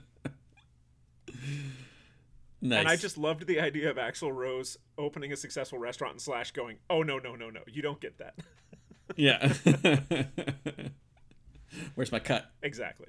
[2.66, 2.80] Nice.
[2.80, 6.52] and I just loved the idea of Axl Rose opening a successful restaurant and Slash
[6.52, 8.36] going, "Oh no, no, no, no, you don't get that."
[9.18, 9.52] yeah.
[11.96, 12.52] Where's my cut?
[12.62, 13.08] exactly.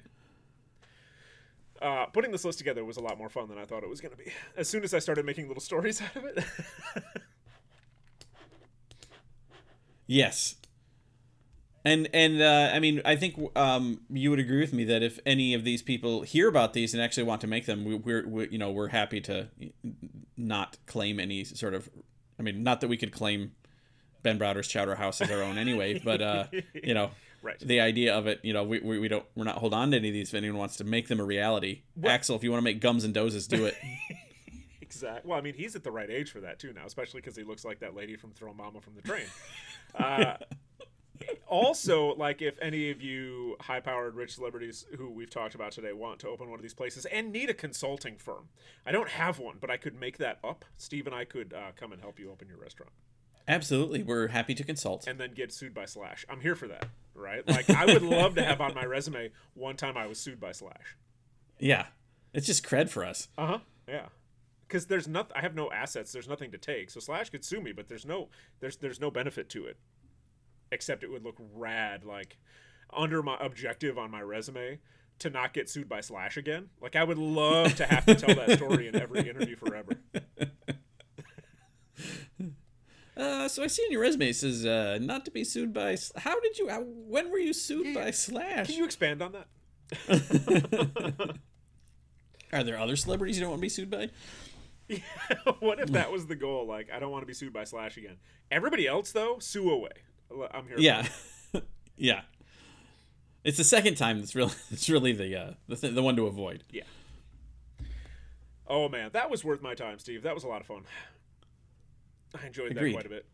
[1.81, 4.01] Uh, putting this list together was a lot more fun than I thought it was
[4.01, 4.29] going to be.
[4.57, 6.43] As soon as I started making little stories out of it,
[10.07, 10.55] Yes.
[11.83, 15.19] And and uh, I mean I think um, you would agree with me that if
[15.25, 18.27] any of these people hear about these and actually want to make them, we, we're
[18.27, 19.49] we, you know we're happy to
[20.35, 21.89] not claim any sort of.
[22.39, 23.51] I mean, not that we could claim
[24.23, 27.11] Ben Browder's Chowder House as our own anyway, but uh, you know,
[27.43, 27.59] Right.
[27.59, 29.97] the idea of it, you know, we, we, we don't we're not hold on to
[29.97, 30.29] any of these.
[30.29, 33.03] If anyone wants to make them a reality, Axl, if you want to make gums
[33.03, 33.75] and dozes, do it.
[34.95, 35.29] Exactly.
[35.29, 37.43] Well, I mean, he's at the right age for that too now, especially because he
[37.43, 39.25] looks like that lady from Throw Momma from the Train.
[39.95, 40.35] uh,
[41.47, 46.19] also, like if any of you high-powered rich celebrities who we've talked about today want
[46.19, 48.49] to open one of these places and need a consulting firm,
[48.85, 50.65] I don't have one, but I could make that up.
[50.77, 52.91] Steve and I could uh, come and help you open your restaurant,
[53.47, 55.07] Absolutely, we're happy to consult.
[55.07, 56.25] and then get sued by Slash.
[56.29, 56.87] I'm here for that.
[57.13, 57.47] Right?
[57.47, 60.51] Like I would love to have on my resume one time I was sued by
[60.51, 60.97] Slash.
[61.59, 61.85] Yeah,
[62.33, 63.27] it's just cred for us.
[63.37, 63.59] Uh huh.
[63.87, 64.07] Yeah.
[64.67, 65.33] Because there's nothing.
[65.35, 66.11] I have no assets.
[66.11, 66.89] There's nothing to take.
[66.89, 68.29] So Slash could sue me, but there's no
[68.59, 69.77] there's there's no benefit to it,
[70.71, 72.03] except it would look rad.
[72.03, 72.37] Like
[72.91, 74.79] under my objective on my resume
[75.19, 76.69] to not get sued by Slash again.
[76.81, 79.93] Like I would love to have to tell that story in every interview forever.
[83.17, 85.95] Uh, so I see in your resume it says uh, not to be sued by.
[86.17, 86.67] How did you?
[86.67, 88.67] How, when were you sued by Slash?
[88.67, 89.47] Can you expand on that?
[92.51, 94.09] Are there other celebrities you don't want to be sued by?
[95.59, 96.67] what if that was the goal?
[96.67, 98.17] Like, I don't want to be sued by Slash again.
[98.51, 99.89] Everybody else, though, sue away.
[100.51, 100.77] I'm here.
[100.77, 101.07] Yeah,
[101.97, 102.21] yeah.
[103.43, 106.27] It's the second time that's really it's really the uh, the th- the one to
[106.27, 106.63] avoid.
[106.71, 106.83] Yeah.
[108.67, 110.23] Oh man, that was worth my time, Steve.
[110.23, 110.83] That was a lot of fun.
[112.41, 112.91] I enjoyed Agreed.
[112.91, 113.25] that quite a bit.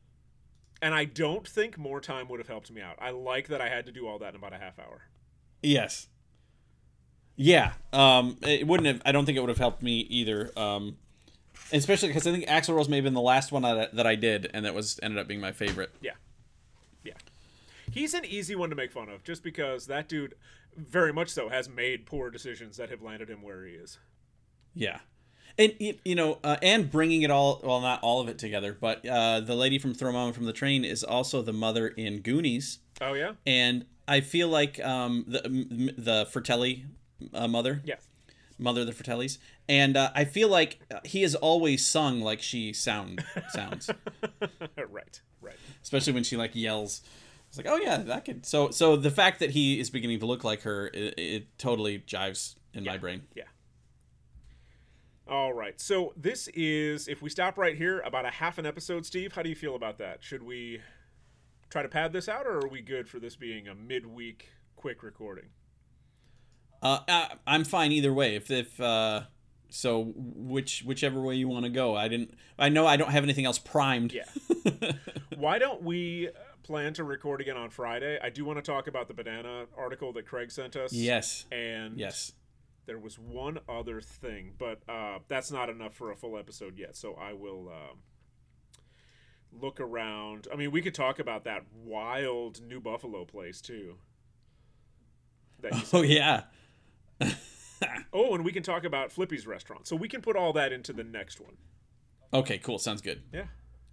[0.81, 2.95] And I don't think more time would have helped me out.
[2.99, 5.03] I like that I had to do all that in about a half hour.
[5.61, 6.07] Yes.
[7.35, 7.73] Yeah.
[7.93, 9.01] Um, it wouldn't have.
[9.05, 10.51] I don't think it would have helped me either.
[10.57, 10.97] Um,
[11.73, 14.15] especially because I think Axl Rose may have been the last one that, that I
[14.15, 15.91] did, and that was ended up being my favorite.
[16.01, 16.11] Yeah.
[17.03, 17.13] Yeah.
[17.91, 20.35] He's an easy one to make fun of just because that dude
[20.77, 23.97] very much so has made poor decisions that have landed him where he is.
[24.73, 24.99] Yeah.
[25.57, 25.73] And
[26.05, 29.41] you know, uh, and bringing it all well, not all of it together, but uh,
[29.41, 33.13] the lady from Throw Momma from the Train is also the mother in Goonies, Oh
[33.13, 33.33] yeah?
[33.45, 36.85] and I feel like um, the the Fratelli
[37.33, 37.95] uh, mother, Yeah.
[38.61, 42.41] Mother of the Fratellis, and uh, I feel like uh, he has always sung like
[42.41, 43.89] she sound sounds,
[44.89, 45.21] right.
[45.41, 45.55] Right.
[45.83, 47.01] especially when she like yells.
[47.49, 48.45] It's like, oh yeah, that could.
[48.45, 51.99] So so the fact that he is beginning to look like her, it, it totally
[51.99, 53.23] jives in my brain.
[53.35, 53.43] Yeah.
[55.27, 55.79] All right.
[55.79, 59.41] So this is if we stop right here about a half an episode, Steve, how
[59.41, 60.23] do you feel about that?
[60.23, 60.81] Should we
[61.69, 65.03] try to pad this out or are we good for this being a midweek quick
[65.03, 65.45] recording?
[66.81, 68.35] Uh, I, I'm fine either way.
[68.35, 69.21] If if uh,
[69.69, 71.95] so, which whichever way you want to go.
[71.95, 72.33] I didn't.
[72.57, 74.13] I know I don't have anything else primed.
[74.13, 74.25] Yeah.
[75.37, 76.29] Why don't we
[76.63, 78.19] plan to record again on Friday?
[78.21, 80.93] I do want to talk about the banana article that Craig sent us.
[80.93, 81.45] Yes.
[81.51, 82.33] And Yes.
[82.85, 86.95] there was one other thing, but uh, that's not enough for a full episode yet.
[86.95, 87.99] So I will um,
[89.51, 90.47] look around.
[90.51, 93.95] I mean, we could talk about that wild New Buffalo place too.
[95.61, 96.43] That Oh yeah.
[98.13, 99.87] Oh, and we can talk about Flippy's restaurant.
[99.87, 101.57] So we can put all that into the next one.
[102.33, 102.57] Okay.
[102.57, 102.79] Cool.
[102.79, 103.23] Sounds good.
[103.33, 103.45] Yeah.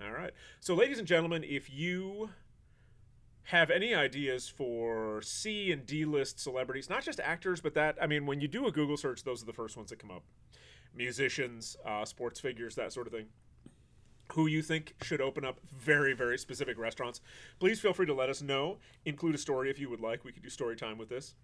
[0.03, 0.33] All right.
[0.61, 2.31] So, ladies and gentlemen, if you
[3.45, 8.07] have any ideas for C and D list celebrities, not just actors, but that, I
[8.07, 10.23] mean, when you do a Google search, those are the first ones that come up
[10.95, 13.27] musicians, uh, sports figures, that sort of thing.
[14.35, 17.23] Who you think should open up very, very specific restaurants,
[17.59, 18.79] please feel free to let us know.
[19.07, 20.25] Include a story if you would like.
[20.25, 21.35] We could do story time with this.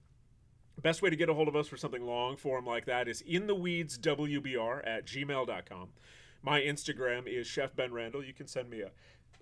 [0.82, 3.22] Best way to get a hold of us for something long form like that is
[3.22, 5.88] in the weeds wbr at gmail.com.
[6.42, 8.22] My Instagram is Chef Ben Randall.
[8.22, 8.90] You can send me a,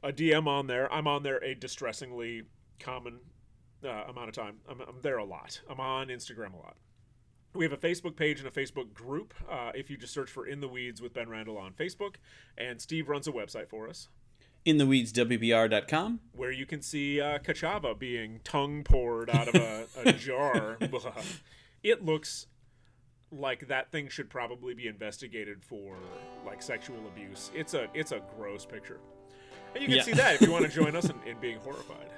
[0.06, 0.92] a DM on there.
[0.92, 2.42] I'm on there a distressingly
[2.78, 3.18] common
[3.84, 4.58] uh, amount of time.
[4.68, 5.60] I'm, I'm there a lot.
[5.68, 6.76] I'm on Instagram a lot.
[7.54, 9.34] We have a Facebook page and a Facebook group.
[9.50, 12.16] Uh, if you just search for In the Weeds with Ben Randall on Facebook,
[12.56, 14.08] and Steve runs a website for us
[14.64, 16.20] In the weeds WBR.com.
[16.36, 20.78] where you can see uh, Ka'Chava being tongue poured out of a, a jar.
[21.82, 22.46] it looks
[23.32, 25.96] like that thing should probably be investigated for
[26.46, 27.50] like sexual abuse.
[27.54, 29.00] It's a it's a gross picture,
[29.74, 30.02] and you can Yeah.
[30.04, 32.10] see that if you want to join us in, in being horrified.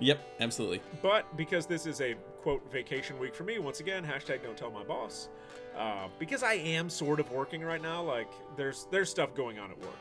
[0.00, 0.18] Yep.
[0.40, 0.82] Absolutely.
[1.00, 4.70] But because this is a quote vacation week for me, once again, hashtag don't tell
[4.72, 5.28] my boss.
[5.74, 9.70] Uh, because I am sort of working right now, like there's there's stuff going on
[9.70, 9.96] at work,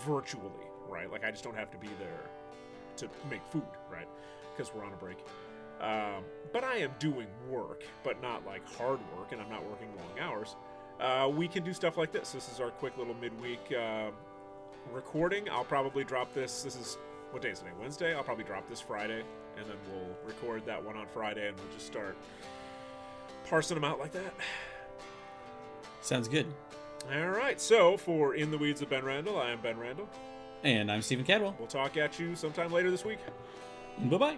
[0.00, 0.50] virtually,
[0.88, 1.10] right?
[1.10, 2.30] Like I just don't have to be there
[2.96, 4.08] to make food, right?
[4.56, 5.18] Because we're on a break.
[5.80, 9.88] Um, but I am doing work, but not like hard work, and I'm not working
[9.96, 10.56] long hours.
[11.00, 12.32] Uh, we can do stuff like this.
[12.32, 14.10] This is our quick little midweek uh,
[14.92, 15.48] recording.
[15.50, 16.62] I'll probably drop this.
[16.62, 16.96] This is
[17.32, 17.72] what day is today?
[17.80, 18.14] Wednesday.
[18.14, 19.24] I'll probably drop this Friday,
[19.56, 22.16] and then we'll record that one on Friday, and we'll just start
[23.48, 24.32] parsing them out like that.
[26.00, 26.46] Sounds good.
[27.12, 27.60] All right.
[27.60, 30.08] So for In the Weeds of Ben Randall, I am Ben Randall.
[30.62, 31.54] And I'm Stephen Cadwell.
[31.58, 33.18] We'll talk at you sometime later this week.
[33.98, 34.36] Bye bye.